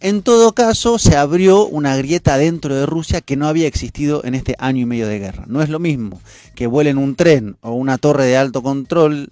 en 0.00 0.22
todo 0.22 0.52
caso 0.52 0.98
se 0.98 1.16
abrió 1.16 1.66
una 1.66 1.96
grieta 1.96 2.36
dentro 2.36 2.74
de 2.74 2.86
Rusia 2.86 3.20
que 3.20 3.36
no 3.36 3.48
había 3.48 3.66
existido 3.66 4.22
en 4.24 4.34
este 4.34 4.54
año 4.58 4.82
y 4.82 4.86
medio 4.86 5.08
de 5.08 5.18
guerra. 5.18 5.44
No 5.46 5.62
es 5.62 5.68
lo 5.68 5.78
mismo 5.78 6.20
que 6.54 6.66
vuelen 6.66 6.98
un 6.98 7.16
tren 7.16 7.56
o 7.62 7.72
una 7.72 7.96
torre 7.98 8.24
de 8.24 8.36
alto 8.36 8.62
control 8.62 9.30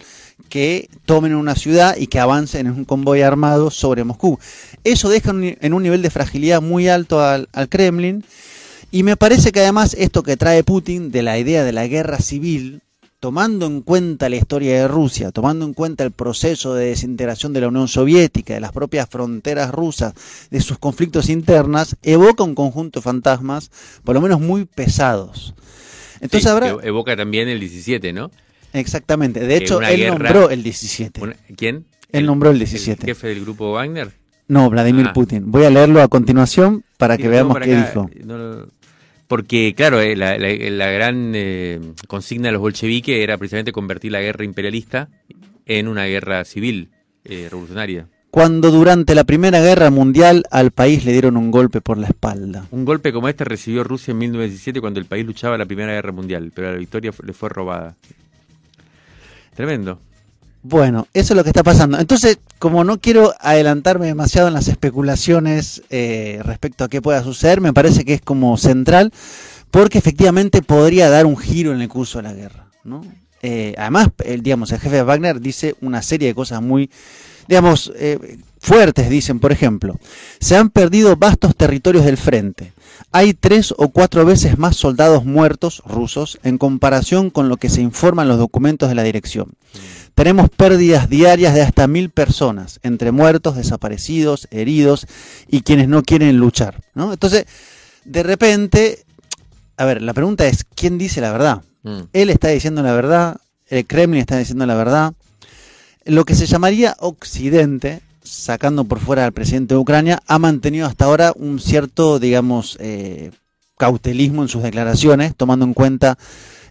que 0.48 0.88
tomen 1.04 1.34
una 1.34 1.54
ciudad 1.54 1.96
y 1.96 2.06
que 2.06 2.20
avancen 2.20 2.66
en 2.66 2.72
un 2.72 2.84
convoy 2.84 3.22
armado 3.22 3.70
sobre 3.70 4.04
Moscú. 4.04 4.38
Eso 4.84 5.08
deja 5.08 5.32
en 5.32 5.74
un 5.74 5.82
nivel 5.82 6.02
de 6.02 6.10
fragilidad 6.10 6.62
muy 6.62 6.88
alto 6.88 7.20
al, 7.20 7.48
al 7.52 7.68
Kremlin 7.68 8.24
y 8.94 9.02
me 9.02 9.16
parece 9.16 9.50
que 9.50 9.58
además 9.58 9.96
esto 9.98 10.22
que 10.22 10.36
trae 10.36 10.62
Putin 10.62 11.10
de 11.10 11.22
la 11.22 11.36
idea 11.36 11.64
de 11.64 11.72
la 11.72 11.88
guerra 11.88 12.20
civil, 12.20 12.80
tomando 13.24 13.64
en 13.64 13.80
cuenta 13.80 14.28
la 14.28 14.36
historia 14.36 14.74
de 14.82 14.86
Rusia, 14.86 15.30
tomando 15.32 15.64
en 15.64 15.72
cuenta 15.72 16.04
el 16.04 16.10
proceso 16.10 16.74
de 16.74 16.88
desintegración 16.88 17.54
de 17.54 17.62
la 17.62 17.68
Unión 17.68 17.88
Soviética, 17.88 18.52
de 18.52 18.60
las 18.60 18.70
propias 18.70 19.08
fronteras 19.08 19.72
rusas, 19.72 20.12
de 20.50 20.60
sus 20.60 20.76
conflictos 20.76 21.30
internas, 21.30 21.96
evoca 22.02 22.44
un 22.44 22.54
conjunto 22.54 23.00
de 23.00 23.02
fantasmas, 23.04 23.70
por 24.04 24.14
lo 24.14 24.20
menos 24.20 24.42
muy 24.42 24.66
pesados. 24.66 25.54
Entonces 26.20 26.42
Sí, 26.42 26.48
habrá... 26.50 26.76
evoca 26.82 27.16
también 27.16 27.48
el 27.48 27.60
17, 27.60 28.12
¿no? 28.12 28.30
Exactamente. 28.74 29.40
De 29.40 29.56
hecho, 29.56 29.80
él 29.80 29.96
guerra- 29.96 30.10
nombró 30.18 30.50
el 30.50 30.62
17. 30.62 31.22
Una- 31.22 31.36
¿Quién? 31.56 31.86
Él 32.12 32.26
nombró 32.26 32.50
el 32.50 32.58
17. 32.58 33.06
jefe 33.06 33.28
del 33.28 33.40
grupo 33.40 33.72
Wagner. 33.72 34.12
No, 34.48 34.68
Vladimir 34.68 35.06
Ah. 35.08 35.12
Putin. 35.14 35.50
Voy 35.50 35.64
a 35.64 35.70
leerlo 35.70 36.02
a 36.02 36.08
continuación 36.08 36.84
para 36.98 37.16
que 37.16 37.26
veamos 37.28 37.56
qué 37.58 37.72
acá, 37.74 37.86
dijo. 37.88 38.10
no 38.26 38.36
lo- 38.36 38.68
porque, 39.26 39.74
claro, 39.76 40.00
eh, 40.00 40.16
la, 40.16 40.36
la- 40.38 40.52
la 40.54 40.90
gran 40.90 41.32
eh, 41.34 41.80
consigna 42.08 42.48
de 42.48 42.52
los 42.52 42.60
bolcheviques 42.60 43.16
era 43.22 43.36
precisamente 43.38 43.72
convertir 43.72 44.12
la 44.12 44.20
guerra 44.20 44.44
imperialista 44.44 45.08
en 45.66 45.88
una 45.88 46.04
guerra 46.04 46.44
civil 46.44 46.90
eh, 47.24 47.48
revolucionaria. 47.50 48.06
Cuando 48.30 48.70
durante 48.72 49.14
la 49.14 49.22
Primera 49.24 49.60
Guerra 49.60 49.90
Mundial 49.90 50.42
al 50.50 50.72
país 50.72 51.04
le 51.04 51.12
dieron 51.12 51.36
un 51.36 51.52
golpe 51.52 51.80
por 51.80 51.98
la 51.98 52.08
espalda. 52.08 52.66
Un 52.72 52.84
golpe 52.84 53.12
como 53.12 53.28
este 53.28 53.44
recibió 53.44 53.84
Rusia 53.84 54.10
en 54.10 54.18
1917 54.18 54.80
cuando 54.80 54.98
el 54.98 55.06
país 55.06 55.24
luchaba 55.24 55.56
la 55.56 55.66
Primera 55.66 55.92
Guerra 55.92 56.10
Mundial, 56.10 56.50
pero 56.52 56.72
la 56.72 56.78
victoria 56.78 57.12
le 57.24 57.32
fue 57.32 57.48
robada. 57.48 57.94
Tremendo. 59.54 60.00
Bueno, 60.66 61.06
eso 61.12 61.34
es 61.34 61.36
lo 61.36 61.44
que 61.44 61.50
está 61.50 61.62
pasando. 61.62 61.98
Entonces, 61.98 62.38
como 62.58 62.84
no 62.84 62.98
quiero 62.98 63.34
adelantarme 63.38 64.06
demasiado 64.06 64.48
en 64.48 64.54
las 64.54 64.66
especulaciones 64.66 65.82
eh, 65.90 66.40
respecto 66.42 66.84
a 66.84 66.88
qué 66.88 67.02
pueda 67.02 67.22
suceder, 67.22 67.60
me 67.60 67.74
parece 67.74 68.06
que 68.06 68.14
es 68.14 68.22
como 68.22 68.56
central, 68.56 69.12
porque 69.70 69.98
efectivamente 69.98 70.62
podría 70.62 71.10
dar 71.10 71.26
un 71.26 71.36
giro 71.36 71.74
en 71.74 71.82
el 71.82 71.88
curso 71.90 72.16
de 72.16 72.22
la 72.22 72.32
guerra. 72.32 72.66
¿no? 72.82 73.02
Eh, 73.42 73.74
además, 73.76 74.08
el, 74.24 74.42
digamos, 74.42 74.72
el 74.72 74.80
jefe 74.80 74.96
de 74.96 75.02
Wagner 75.02 75.38
dice 75.38 75.74
una 75.82 76.00
serie 76.00 76.28
de 76.28 76.34
cosas 76.34 76.62
muy, 76.62 76.90
digamos, 77.46 77.92
eh, 77.96 78.38
fuertes. 78.64 79.08
Dicen, 79.10 79.38
por 79.38 79.52
ejemplo, 79.52 79.98
se 80.40 80.56
han 80.56 80.70
perdido 80.70 81.16
vastos 81.16 81.54
territorios 81.54 82.04
del 82.04 82.16
frente. 82.16 82.72
Hay 83.12 83.34
tres 83.34 83.74
o 83.76 83.90
cuatro 83.90 84.24
veces 84.24 84.58
más 84.58 84.76
soldados 84.76 85.24
muertos 85.24 85.82
rusos 85.86 86.38
en 86.42 86.58
comparación 86.58 87.30
con 87.30 87.48
lo 87.48 87.58
que 87.58 87.68
se 87.68 87.82
informa 87.82 88.22
en 88.22 88.28
los 88.28 88.38
documentos 88.38 88.88
de 88.88 88.94
la 88.94 89.02
dirección. 89.02 89.52
Tenemos 90.14 90.48
pérdidas 90.48 91.08
diarias 91.08 91.54
de 91.54 91.62
hasta 91.62 91.86
mil 91.86 92.10
personas, 92.10 92.80
entre 92.82 93.12
muertos, 93.12 93.56
desaparecidos, 93.56 94.48
heridos 94.50 95.06
y 95.48 95.62
quienes 95.62 95.88
no 95.88 96.02
quieren 96.02 96.38
luchar. 96.38 96.80
¿no? 96.94 97.12
Entonces, 97.12 97.46
de 98.04 98.22
repente, 98.22 99.04
a 99.76 99.84
ver, 99.84 100.02
la 100.02 100.14
pregunta 100.14 100.46
es, 100.46 100.64
¿quién 100.74 100.98
dice 100.98 101.20
la 101.20 101.32
verdad? 101.32 101.62
Mm. 101.82 102.00
Él 102.12 102.30
está 102.30 102.48
diciendo 102.48 102.82
la 102.82 102.94
verdad, 102.94 103.36
el 103.68 103.86
Kremlin 103.86 104.20
está 104.20 104.38
diciendo 104.38 104.66
la 104.66 104.74
verdad. 104.74 105.14
Lo 106.04 106.24
que 106.24 106.34
se 106.34 106.46
llamaría 106.46 106.96
Occidente, 107.00 108.00
sacando 108.24 108.84
por 108.84 108.98
fuera 108.98 109.24
al 109.24 109.32
presidente 109.32 109.74
de 109.74 109.80
Ucrania, 109.80 110.22
ha 110.26 110.38
mantenido 110.38 110.86
hasta 110.86 111.04
ahora 111.04 111.32
un 111.36 111.60
cierto, 111.60 112.18
digamos, 112.18 112.76
eh, 112.80 113.30
cautelismo 113.78 114.42
en 114.42 114.48
sus 114.48 114.62
declaraciones, 114.62 115.36
tomando 115.36 115.64
en 115.64 115.74
cuenta 115.74 116.18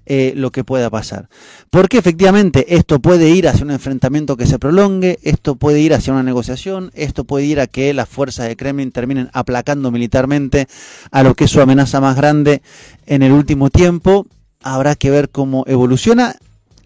eh, 0.05 0.33
lo 0.35 0.51
que 0.51 0.65
pueda 0.65 0.89
pasar. 0.89 1.29
Porque 1.69 1.97
efectivamente 1.97 2.75
esto 2.75 2.99
puede 2.99 3.29
ir 3.29 3.47
hacia 3.47 3.63
un 3.63 3.71
enfrentamiento 3.71 4.35
que 4.35 4.45
se 4.45 4.59
prolongue, 4.59 5.17
esto 5.23 5.55
puede 5.55 5.79
ir 5.79 5.93
hacia 5.93 6.11
una 6.11 6.23
negociación, 6.23 6.91
esto 6.93 7.23
puede 7.23 7.45
ir 7.45 7.61
a 7.61 7.67
que 7.67 7.93
las 7.93 8.09
fuerzas 8.09 8.49
de 8.49 8.57
Kremlin 8.57 8.91
terminen 8.91 9.29
aplacando 9.31 9.91
militarmente 9.91 10.67
a 11.11 11.23
lo 11.23 11.35
que 11.35 11.45
es 11.45 11.51
su 11.51 11.61
amenaza 11.61 12.01
más 12.01 12.17
grande 12.17 12.61
en 13.05 13.23
el 13.23 13.31
último 13.31 13.69
tiempo. 13.69 14.27
Habrá 14.61 14.95
que 14.95 15.09
ver 15.09 15.29
cómo 15.29 15.63
evoluciona. 15.67 16.35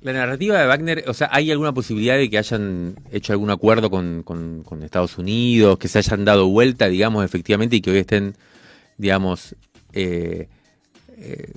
La 0.01 0.13
narrativa 0.13 0.59
de 0.59 0.67
Wagner, 0.67 1.05
o 1.07 1.13
sea, 1.13 1.29
¿hay 1.31 1.49
alguna 1.49 1.73
posibilidad 1.73 2.17
de 2.17 2.29
que 2.29 2.37
hayan 2.37 2.95
hecho 3.11 3.33
algún 3.33 3.49
acuerdo 3.49 3.89
con, 3.89 4.63
Estados 4.83 5.17
Unidos, 5.17 5.79
que 5.79 5.87
se 5.87 5.97
hayan 5.97 6.23
dado 6.23 6.47
vuelta, 6.47 6.87
digamos, 6.87 7.25
efectivamente, 7.25 7.75
y 7.75 7.81
que 7.81 7.91
hoy 7.91 7.97
estén, 7.99 8.35
digamos, 8.97 9.55
eh, 9.93 10.49
eh, 11.17 11.51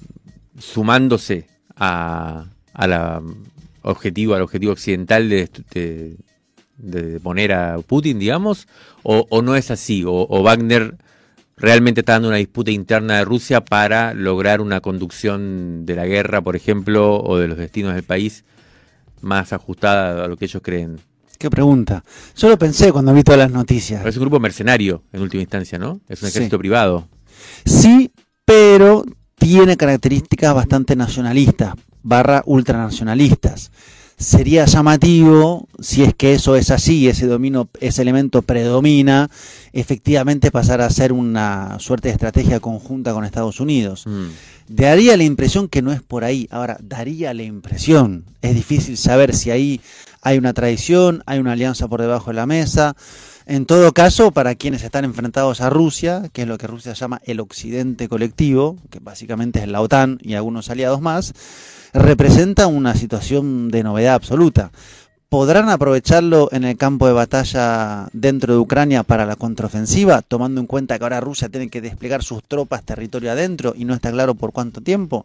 sumándose 0.58 1.46
a, 1.76 2.46
la 2.74 3.22
objetivo, 3.82 4.34
al 4.34 4.42
objetivo 4.42 4.72
occidental 4.72 5.28
de, 5.28 5.48
de- 6.78 7.20
poner 7.20 7.52
a 7.52 7.78
Putin, 7.80 8.18
digamos, 8.18 8.68
o, 9.02 9.26
o 9.28 9.42
no 9.42 9.54
es 9.54 9.70
así, 9.70 10.02
o 10.06 10.42
Wagner 10.42 10.96
realmente 11.60 12.00
está 12.00 12.14
dando 12.14 12.28
una 12.28 12.38
disputa 12.38 12.70
interna 12.70 13.18
de 13.18 13.24
Rusia 13.24 13.64
para 13.64 14.14
lograr 14.14 14.60
una 14.60 14.80
conducción 14.80 15.84
de 15.86 15.94
la 15.94 16.06
guerra, 16.06 16.40
por 16.40 16.56
ejemplo, 16.56 17.20
o 17.22 17.38
de 17.38 17.48
los 17.48 17.58
destinos 17.58 17.94
del 17.94 18.02
país 18.02 18.44
más 19.20 19.52
ajustada 19.52 20.24
a 20.24 20.28
lo 20.28 20.36
que 20.36 20.46
ellos 20.46 20.62
creen. 20.64 20.98
¿Qué 21.38 21.50
pregunta? 21.50 22.04
Yo 22.36 22.48
lo 22.48 22.58
pensé 22.58 22.92
cuando 22.92 23.14
vi 23.14 23.22
todas 23.22 23.38
las 23.38 23.50
noticias. 23.50 24.00
Pero 24.00 24.10
es 24.10 24.16
un 24.16 24.22
grupo 24.22 24.40
mercenario, 24.40 25.04
en 25.12 25.22
última 25.22 25.42
instancia, 25.42 25.78
¿no? 25.78 26.00
Es 26.08 26.22
un 26.22 26.28
Sí. 26.28 26.36
ejército 26.36 26.58
privado. 26.58 27.08
Sí, 27.64 28.10
pero 28.44 29.04
tiene 29.38 29.76
características 29.76 30.54
bastante 30.54 30.96
nacionalistas, 30.96 31.74
barra 32.02 32.42
ultranacionalistas. 32.44 33.70
Sería 34.20 34.66
llamativo, 34.66 35.66
si 35.78 36.02
es 36.02 36.14
que 36.14 36.34
eso 36.34 36.54
es 36.54 36.70
así, 36.70 37.08
ese 37.08 37.26
dominio, 37.26 37.70
ese 37.80 38.02
elemento 38.02 38.42
predomina, 38.42 39.30
efectivamente 39.72 40.50
pasar 40.50 40.82
a 40.82 40.90
ser 40.90 41.14
una 41.14 41.78
suerte 41.78 42.08
de 42.08 42.12
estrategia 42.12 42.60
conjunta 42.60 43.14
con 43.14 43.24
Estados 43.24 43.60
Unidos. 43.60 44.06
Mm. 44.06 44.26
Daría 44.72 45.16
la 45.16 45.24
impresión 45.24 45.66
que 45.66 45.82
no 45.82 45.90
es 45.90 46.00
por 46.00 46.22
ahí. 46.22 46.46
Ahora, 46.52 46.78
daría 46.80 47.34
la 47.34 47.42
impresión. 47.42 48.24
Es 48.40 48.54
difícil 48.54 48.96
saber 48.96 49.34
si 49.34 49.50
ahí 49.50 49.80
hay 50.22 50.38
una 50.38 50.52
traición, 50.52 51.24
hay 51.26 51.40
una 51.40 51.52
alianza 51.52 51.88
por 51.88 52.00
debajo 52.00 52.30
de 52.30 52.36
la 52.36 52.46
mesa. 52.46 52.94
En 53.46 53.66
todo 53.66 53.92
caso, 53.92 54.30
para 54.30 54.54
quienes 54.54 54.84
están 54.84 55.04
enfrentados 55.04 55.60
a 55.60 55.70
Rusia, 55.70 56.22
que 56.32 56.42
es 56.42 56.48
lo 56.48 56.56
que 56.56 56.68
Rusia 56.68 56.92
llama 56.92 57.20
el 57.24 57.40
occidente 57.40 58.08
colectivo, 58.08 58.76
que 58.90 59.00
básicamente 59.00 59.58
es 59.58 59.66
la 59.66 59.80
OTAN 59.80 60.20
y 60.22 60.34
algunos 60.34 60.70
aliados 60.70 61.00
más, 61.00 61.34
representa 61.92 62.68
una 62.68 62.94
situación 62.94 63.70
de 63.72 63.82
novedad 63.82 64.14
absoluta. 64.14 64.70
¿Podrán 65.30 65.68
aprovecharlo 65.68 66.48
en 66.50 66.64
el 66.64 66.76
campo 66.76 67.06
de 67.06 67.12
batalla 67.12 68.08
dentro 68.12 68.52
de 68.52 68.58
Ucrania 68.58 69.04
para 69.04 69.26
la 69.26 69.36
contraofensiva, 69.36 70.22
tomando 70.22 70.60
en 70.60 70.66
cuenta 70.66 70.98
que 70.98 71.04
ahora 71.04 71.20
Rusia 71.20 71.48
tiene 71.48 71.68
que 71.68 71.80
desplegar 71.80 72.24
sus 72.24 72.42
tropas 72.42 72.82
territorio 72.82 73.30
adentro 73.30 73.72
y 73.76 73.84
no 73.84 73.94
está 73.94 74.10
claro 74.10 74.34
por 74.34 74.50
cuánto 74.50 74.80
tiempo? 74.80 75.24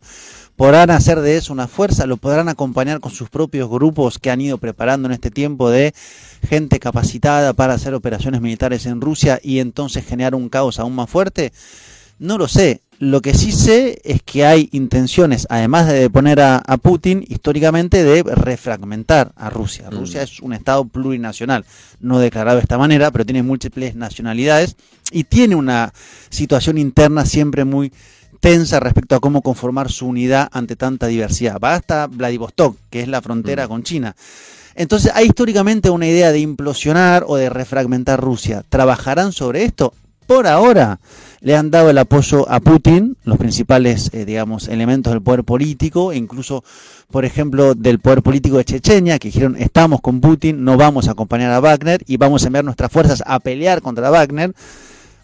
¿Podrán 0.55 0.91
hacer 0.91 1.21
de 1.21 1.37
eso 1.37 1.51
una 1.53 1.67
fuerza? 1.67 2.05
¿Lo 2.05 2.17
podrán 2.17 2.49
acompañar 2.49 2.99
con 2.99 3.11
sus 3.11 3.31
propios 3.31 3.67
grupos 3.67 4.19
que 4.19 4.29
han 4.29 4.41
ido 4.41 4.59
preparando 4.59 5.07
en 5.07 5.13
este 5.13 5.31
tiempo 5.31 5.71
de 5.71 5.95
gente 6.47 6.79
capacitada 6.79 7.53
para 7.53 7.73
hacer 7.73 7.95
operaciones 7.95 8.41
militares 8.41 8.85
en 8.85 9.01
Rusia 9.01 9.39
y 9.41 9.57
entonces 9.57 10.05
generar 10.05 10.35
un 10.35 10.49
caos 10.49 10.77
aún 10.79 10.93
más 10.93 11.09
fuerte? 11.09 11.51
No 12.19 12.37
lo 12.37 12.47
sé. 12.47 12.81
Lo 12.99 13.21
que 13.21 13.33
sí 13.33 13.51
sé 13.51 13.99
es 14.05 14.21
que 14.23 14.45
hay 14.45 14.69
intenciones, 14.71 15.47
además 15.49 15.87
de 15.87 16.09
poner 16.09 16.39
a, 16.39 16.57
a 16.57 16.77
Putin, 16.77 17.25
históricamente 17.27 18.03
de 18.03 18.23
refragmentar 18.23 19.33
a 19.35 19.49
Rusia. 19.49 19.89
Mm. 19.91 19.95
Rusia 19.95 20.21
es 20.21 20.39
un 20.39 20.53
Estado 20.53 20.85
plurinacional, 20.85 21.65
no 21.99 22.19
declarado 22.19 22.57
de 22.57 22.61
esta 22.61 22.77
manera, 22.77 23.11
pero 23.11 23.25
tiene 23.25 23.43
múltiples 23.43 23.95
nacionalidades 23.95 24.77
y 25.11 25.25
tiene 25.25 25.55
una 25.55 25.93
situación 26.29 26.77
interna 26.77 27.25
siempre 27.25 27.65
muy 27.65 27.91
tensa 28.39 28.79
respecto 28.79 29.15
a 29.15 29.19
cómo 29.19 29.41
conformar 29.41 29.91
su 29.91 30.07
unidad 30.07 30.47
ante 30.53 30.75
tanta 30.75 31.07
diversidad. 31.07 31.59
Va 31.61 31.73
hasta 31.73 32.07
Vladivostok, 32.07 32.77
que 32.89 33.01
es 33.01 33.07
la 33.09 33.21
frontera 33.21 33.65
Mm. 33.65 33.69
con 33.69 33.83
China. 33.83 34.15
Entonces 34.75 35.11
hay 35.15 35.27
históricamente 35.27 35.89
una 35.89 36.07
idea 36.07 36.31
de 36.31 36.39
implosionar 36.39 37.25
o 37.27 37.35
de 37.35 37.49
refragmentar 37.49 38.21
Rusia. 38.21 38.63
¿Trabajarán 38.69 39.31
sobre 39.31 39.63
esto? 39.63 39.93
Por 40.27 40.47
ahora 40.47 40.99
le 41.45 41.55
han 41.55 41.69
dado 41.69 41.91
el 41.91 41.97
apoyo 41.99 42.49
a 42.49 42.59
Putin, 42.59 43.17
los 43.23 43.37
principales, 43.37 44.09
eh, 44.13 44.25
digamos, 44.25 44.67
elementos 44.67 45.13
del 45.13 45.21
poder 45.21 45.43
político, 45.43 46.11
e 46.11 46.17
incluso, 46.17 46.63
por 47.11 47.23
ejemplo, 47.23 47.75
del 47.75 47.99
poder 47.99 48.23
político 48.23 48.57
de 48.57 48.65
Chechenia, 48.65 49.19
que 49.19 49.27
dijeron, 49.27 49.55
estamos 49.59 50.01
con 50.01 50.21
Putin, 50.21 50.63
no 50.63 50.75
vamos 50.75 51.07
a 51.07 51.11
acompañar 51.11 51.51
a 51.51 51.59
Wagner 51.59 52.01
y 52.07 52.17
vamos 52.17 52.43
a 52.43 52.47
enviar 52.47 52.65
nuestras 52.65 52.91
fuerzas 52.91 53.21
a 53.27 53.39
pelear 53.39 53.83
contra 53.83 54.09
Wagner. 54.09 54.53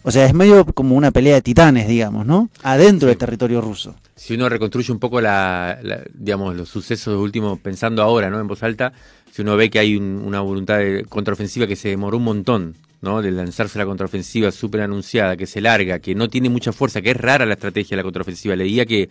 O 0.04 0.12
sea, 0.12 0.24
es 0.26 0.32
medio 0.32 0.64
como 0.66 0.94
una 0.94 1.10
pelea 1.10 1.34
de 1.34 1.42
titanes, 1.42 1.88
digamos, 1.88 2.24
¿no? 2.24 2.50
Adentro 2.62 3.08
del 3.08 3.16
territorio 3.18 3.60
ruso. 3.60 3.96
si 4.14 4.34
uno 4.34 4.48
reconstruye 4.48 4.92
un 4.92 5.00
poco 5.00 5.20
la, 5.20 5.78
la- 5.82 6.02
digamos 6.14 6.54
los 6.54 6.68
sucesos 6.68 7.16
últimos 7.20 7.58
pensando 7.58 8.00
ahora 8.02 8.30
no 8.30 8.38
en 8.38 8.46
voz 8.46 8.62
alta 8.62 8.92
si 9.32 9.42
uno 9.42 9.56
ve 9.56 9.68
que 9.70 9.80
hay 9.80 9.96
un- 9.96 10.22
una 10.24 10.40
voluntad 10.40 10.78
de 10.78 11.04
contraofensiva 11.08 11.66
que 11.66 11.74
se 11.74 11.88
demoró 11.88 12.18
un 12.18 12.24
montón 12.24 12.76
no 13.02 13.20
de 13.20 13.30
lanzarse 13.30 13.78
la 13.78 13.84
contraofensiva 13.84 14.50
súper 14.50 14.80
anunciada 14.80 15.36
que 15.36 15.46
se 15.46 15.60
larga 15.60 15.98
que 15.98 16.14
no 16.14 16.28
tiene 16.28 16.48
mucha 16.48 16.72
fuerza 16.72 17.02
que 17.02 17.10
es 17.10 17.16
rara 17.16 17.44
la 17.44 17.54
estrategia 17.54 17.90
de 17.90 17.96
la 17.96 18.02
contraofensiva. 18.04 18.56
Leía 18.56 18.86
que 18.86 19.10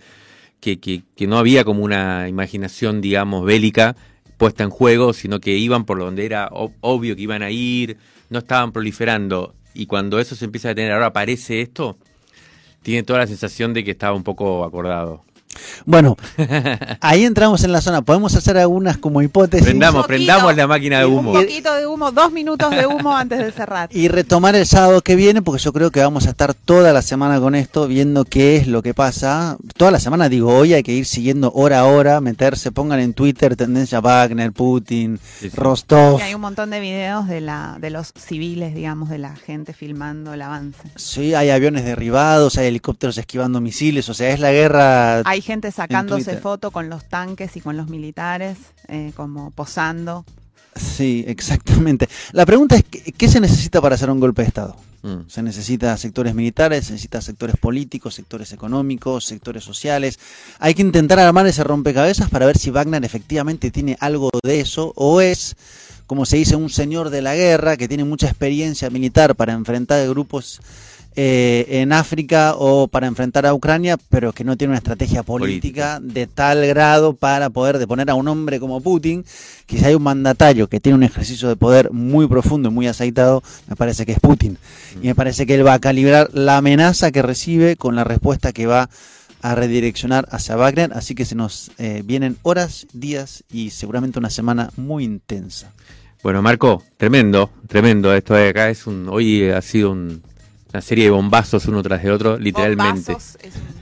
que, 0.60 0.80
que, 0.80 1.04
que 1.16 1.28
no 1.28 1.38
había 1.38 1.64
como 1.64 1.84
una 1.84 2.28
imaginación 2.28 3.02
digamos 3.02 3.46
bélica 3.46 3.96
puesta 4.38 4.64
en 4.64 4.70
juego 4.72 5.14
sino 5.14 5.40
que 5.40 5.58
iban 5.58 5.86
por 5.86 6.00
donde 6.00 6.26
era 6.26 6.50
ob- 6.50 6.74
obvio 6.82 7.16
que 7.16 7.22
iban 7.22 7.44
a 7.44 7.52
ir 7.52 7.98
no 8.30 8.40
estaban 8.40 8.72
proliferando. 8.72 9.54
Y 9.74 9.86
cuando 9.86 10.20
eso 10.20 10.36
se 10.36 10.46
empieza 10.46 10.70
a 10.70 10.72
detener 10.72 10.94
ahora 10.94 11.08
aparece 11.08 11.62
esto 11.62 11.98
tiene 12.82 13.04
toda 13.04 13.20
la 13.20 13.28
sensación 13.28 13.74
de 13.74 13.84
que 13.84 13.92
estaba 13.92 14.16
un 14.16 14.24
poco 14.24 14.64
acordado 14.66 15.24
Bueno, 15.86 16.18
ahí 17.02 17.26
entramos 17.26 17.64
en 17.64 17.72
la 17.72 17.82
zona. 17.82 18.02
Podemos 18.02 18.36
hacer 18.36 18.58
algunas 18.58 18.98
como 18.98 19.22
hipótesis. 19.22 19.66
Prendamos, 19.66 20.02
poquito. 20.04 20.08
prendamos 20.08 20.56
la 20.56 20.68
máquina 20.68 21.00
de 21.00 21.06
Un 21.06 21.20
humo. 21.20 21.34
poquito 21.34 21.74
de 21.74 21.88
humo, 21.88 22.12
dos 22.12 22.32
minutos 22.32 22.72
de 22.72 22.86
humo 22.86 23.16
antes 23.16 23.40
de 23.40 23.52
cerrar. 23.52 23.90
Y 23.92 24.08
retomar 24.08 24.56
el 24.56 24.66
sábado 24.66 25.02
que 25.02 25.16
viene, 25.16 25.42
porque 25.42 25.62
yo 25.62 25.74
creo 25.74 25.92
que 25.92 26.00
vamos 26.02 26.28
a 26.28 26.32
estar 26.32 26.54
toda 26.54 26.94
la 26.94 27.02
semana 27.02 27.40
con 27.40 27.56
esto, 27.56 27.88
viendo 27.88 28.26
qué 28.26 28.58
es 28.58 28.68
lo 28.68 28.82
que 28.82 28.94
pasa. 28.94 29.58
Toda 29.78 29.92
la 29.92 30.00
semana, 30.00 30.30
digo, 30.30 30.54
hoy 30.56 30.74
hay 30.74 30.84
que 30.84 30.94
ir 30.94 31.06
siguiendo 31.06 31.52
hora 31.54 31.80
a 31.80 31.86
hora, 31.86 32.22
meterse, 32.22 32.72
pongan 32.72 33.00
en 33.00 33.14
Twitter 33.14 33.56
tendencia 33.56 34.00
Wagner, 34.00 34.52
Putin, 34.52 35.20
Sí, 35.40 35.50
sí. 35.50 35.56
Rostov. 35.56 36.20
Y 36.20 36.24
hay 36.24 36.34
un 36.34 36.42
montón 36.42 36.70
de 36.70 36.80
videos 36.80 37.28
de 37.28 37.42
la 37.42 37.78
de 37.80 37.90
los 37.90 38.14
civiles, 38.18 38.74
digamos, 38.76 39.10
de 39.10 39.18
la 39.18 39.36
gente 39.36 39.74
filmando 39.74 40.34
el 40.34 40.42
avance. 40.42 40.80
Sí, 40.96 41.34
hay 41.34 41.50
aviones 41.50 41.84
derribados, 41.86 42.58
hay 42.58 42.68
helicópteros 42.68 43.18
esquivando 43.18 43.62
misiles, 43.62 44.08
o 44.10 44.14
sea, 44.14 44.30
es 44.32 44.40
la 44.40 44.52
guerra. 44.52 45.20
Hay 45.26 45.42
gente 45.52 45.72
sacándose 45.72 46.38
foto 46.38 46.72
con 46.72 46.90
los 46.90 47.08
tanques 47.08 47.56
y 47.58 47.62
con 47.62 47.78
los 47.78 47.90
militares, 47.90 48.58
eh, 48.88 49.12
como 49.16 49.52
posando. 49.52 50.26
Sí, 50.76 51.24
exactamente. 51.28 52.08
La 52.32 52.46
pregunta 52.46 52.78
es, 52.78 52.84
¿qué, 52.84 53.12
qué 53.12 53.28
se 53.28 53.40
necesita 53.40 53.82
para 53.82 53.96
hacer 53.96 54.10
un 54.10 54.20
golpe 54.20 54.42
de 54.42 54.48
Estado? 54.48 54.76
Mm. 55.04 55.28
Se 55.28 55.42
necesita 55.42 55.98
sectores 55.98 56.36
militares, 56.36 56.86
se 56.86 56.94
necesita 56.94 57.22
sectores 57.22 57.58
políticos, 57.58 58.14
sectores 58.14 58.54
económicos, 58.54 59.26
sectores 59.26 59.64
sociales. 59.64 60.20
Hay 60.60 60.74
que 60.74 60.84
intentar 60.84 61.20
armar 61.20 61.48
ese 61.48 61.64
rompecabezas 61.64 62.30
para 62.30 62.46
ver 62.46 62.58
si 62.58 62.70
Wagner 62.70 63.04
efectivamente 63.04 63.72
tiene 63.72 63.98
algo 64.00 64.30
de 64.44 64.60
eso 64.60 64.94
o 64.96 65.22
es, 65.22 65.56
como 66.06 66.26
se 66.26 66.38
dice, 66.38 66.56
un 66.56 66.70
señor 66.70 67.10
de 67.10 67.22
la 67.22 67.36
guerra 67.36 67.78
que 67.78 67.88
tiene 67.88 68.04
mucha 68.04 68.28
experiencia 68.28 68.90
militar 68.90 69.36
para 69.36 69.54
enfrentar 69.54 70.08
grupos 70.08 70.62
eh, 71.16 71.66
en 71.82 71.92
África 71.92 72.54
o 72.58 72.88
para 72.88 73.08
enfrentar 73.08 73.46
a 73.46 73.54
Ucrania, 73.54 73.98
pero 74.10 74.32
que 74.32 74.44
no 74.44 74.56
tiene 74.56 74.72
una 74.72 74.78
estrategia 74.78 75.24
política, 75.24 76.00
de 76.02 76.26
tal 76.28 76.66
grado 76.68 77.14
para 77.16 77.50
poder 77.50 77.80
deponer 77.80 78.10
a 78.10 78.16
un 78.16 78.28
hombre 78.28 78.60
como 78.60 78.80
Putin, 78.82 79.26
que 79.66 79.78
si 79.78 79.86
hay 79.86 79.94
un 79.96 80.04
mandatario 80.04 80.68
que 80.70 80.80
tiene 80.80 80.96
un 80.96 81.04
ejercicio 81.04 81.50
de 81.50 81.56
poder 81.58 81.92
muy 81.92 82.28
profundo 82.28 82.70
y 82.70 82.72
muy 82.72 82.88
aceitado, 82.88 83.44
me 83.68 83.76
parece 83.76 84.06
que 84.06 84.14
es 84.14 84.20
Putin. 84.20 84.58
Y 85.02 85.08
me 85.08 85.16
parece 85.16 85.46
que 85.46 85.56
él 85.56 85.66
va 85.68 85.74
a 85.74 85.80
calibrar 85.80 86.30
la 86.34 86.58
amenaza 86.58 87.12
que 87.12 87.22
recibe 87.22 87.76
con 87.76 87.96
la 87.96 88.04
respuesta 88.04 88.54
que 88.54 88.66
va 88.68 88.90
a 89.42 89.56
redireccionar 89.56 90.28
hacia 90.32 90.56
Wagner, 90.56 90.92
así 90.94 91.16
que 91.16 91.26
se 91.26 91.36
nos 91.36 91.72
eh, 91.80 92.04
vienen 92.06 92.38
horas, 92.44 92.86
días 92.94 93.44
y 93.52 93.72
seguramente 93.72 94.20
una 94.20 94.30
semana 94.30 94.70
muy 94.78 95.04
intensa. 95.04 95.72
Bueno, 96.24 96.44
Marco, 96.44 96.84
tremendo, 96.98 97.50
tremendo. 97.68 98.14
Esto 98.14 98.36
de 98.36 98.50
acá 98.50 98.70
es 98.70 98.86
un. 98.86 99.10
Hoy 99.10 99.50
ha 99.50 99.62
sido 99.64 99.92
un- 99.92 100.22
una 100.74 100.82
serie 100.82 101.06
de 101.06 101.12
bombazos 101.12 101.66
uno 101.68 101.82
tras 101.84 102.02
de 102.04 102.12
otro, 102.12 102.38
literalmente. 102.38 103.14
Bombazos 103.14 103.38
es 103.44 103.54
un- 103.56 103.82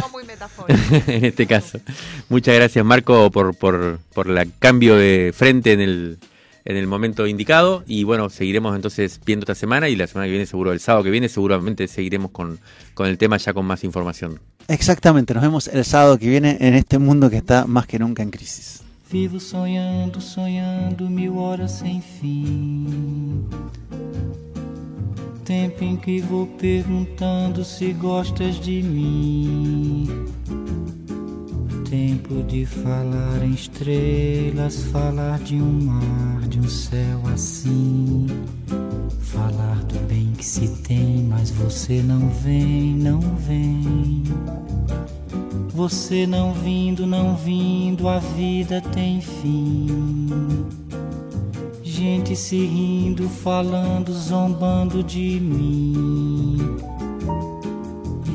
no 0.00 0.08
muy 0.12 0.24
metafórico. 0.24 0.78
en 1.10 1.24
este 1.24 1.46
caso. 1.46 1.80
Muchas 2.28 2.54
gracias, 2.54 2.84
Marco, 2.84 3.30
por, 3.30 3.56
por, 3.56 3.98
por 4.14 4.28
el 4.30 4.52
cambio 4.58 4.96
de 4.96 5.32
frente 5.34 5.72
en 5.72 5.80
el, 5.80 6.18
en 6.64 6.76
el 6.76 6.86
momento 6.86 7.26
indicado. 7.26 7.82
Y 7.86 8.04
bueno, 8.04 8.28
seguiremos 8.30 8.76
entonces 8.76 9.18
viendo 9.24 9.44
esta 9.44 9.54
semana 9.54 9.88
y 9.88 9.96
la 9.96 10.06
semana 10.06 10.26
que 10.26 10.32
viene, 10.32 10.46
seguro, 10.46 10.72
el 10.72 10.80
sábado 10.80 11.04
que 11.04 11.10
viene, 11.10 11.28
seguramente 11.28 11.88
seguiremos 11.88 12.30
con, 12.30 12.58
con 12.94 13.06
el 13.08 13.18
tema 13.18 13.36
ya 13.38 13.52
con 13.54 13.64
más 13.66 13.82
información. 13.84 14.38
Exactamente, 14.68 15.34
nos 15.34 15.42
vemos 15.42 15.68
el 15.68 15.84
sábado 15.84 16.18
que 16.18 16.28
viene 16.28 16.56
en 16.60 16.74
este 16.74 16.98
mundo 16.98 17.28
que 17.28 17.36
está 17.38 17.66
más 17.66 17.86
que 17.86 17.98
nunca 17.98 18.22
en 18.22 18.30
crisis. 18.30 18.80
Vivo 19.10 19.38
sonhando, 19.38 20.20
sonhando 20.20 21.08
mil 21.10 21.30
horas 21.36 21.78
sem 21.80 22.00
fim. 22.02 23.44
Tempo 25.44 25.84
em 25.84 25.94
que 25.94 26.20
vou 26.20 26.46
perguntando 26.46 27.62
se 27.64 27.92
gostas 27.92 28.58
de 28.58 28.82
mim. 28.82 30.08
Tempo 31.88 32.42
de 32.44 32.64
falar 32.64 33.44
em 33.44 33.52
estrelas, 33.52 34.84
falar 34.84 35.38
de 35.40 35.56
um 35.56 35.84
mar, 35.84 36.48
de 36.48 36.58
um 36.58 36.66
céu 36.66 37.20
assim. 37.30 38.26
Falar 39.20 39.84
do 39.84 39.98
bem 40.08 40.32
que 40.32 40.46
se 40.46 40.66
tem, 40.82 41.24
mas 41.24 41.50
você 41.50 42.02
não 42.02 42.30
vem, 42.30 42.94
não 42.94 43.20
vem. 43.20 44.22
Você 45.74 46.26
não 46.26 46.54
vindo, 46.54 47.06
não 47.06 47.36
vindo, 47.36 48.08
a 48.08 48.18
vida 48.18 48.80
tem 48.80 49.20
fim. 49.20 50.26
Gente 51.96 52.34
se 52.34 52.56
rindo, 52.56 53.28
falando, 53.28 54.12
zombando 54.12 55.00
de 55.00 55.38
mim. 55.38 56.58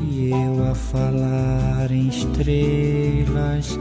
E 0.02 0.30
eu 0.30 0.70
a 0.70 0.74
falar 0.74 1.90
em 1.90 2.08
estrelas, 2.08 3.78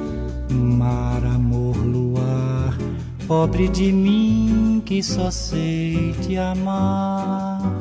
mar, 0.52 1.24
amor, 1.24 1.78
luar. 1.78 2.78
Pobre 3.26 3.70
de 3.70 3.94
mim 3.94 4.84
que 4.86 5.02
só 5.02 5.32
sei 5.32 6.14
te 6.24 6.36
amar. 6.36 7.80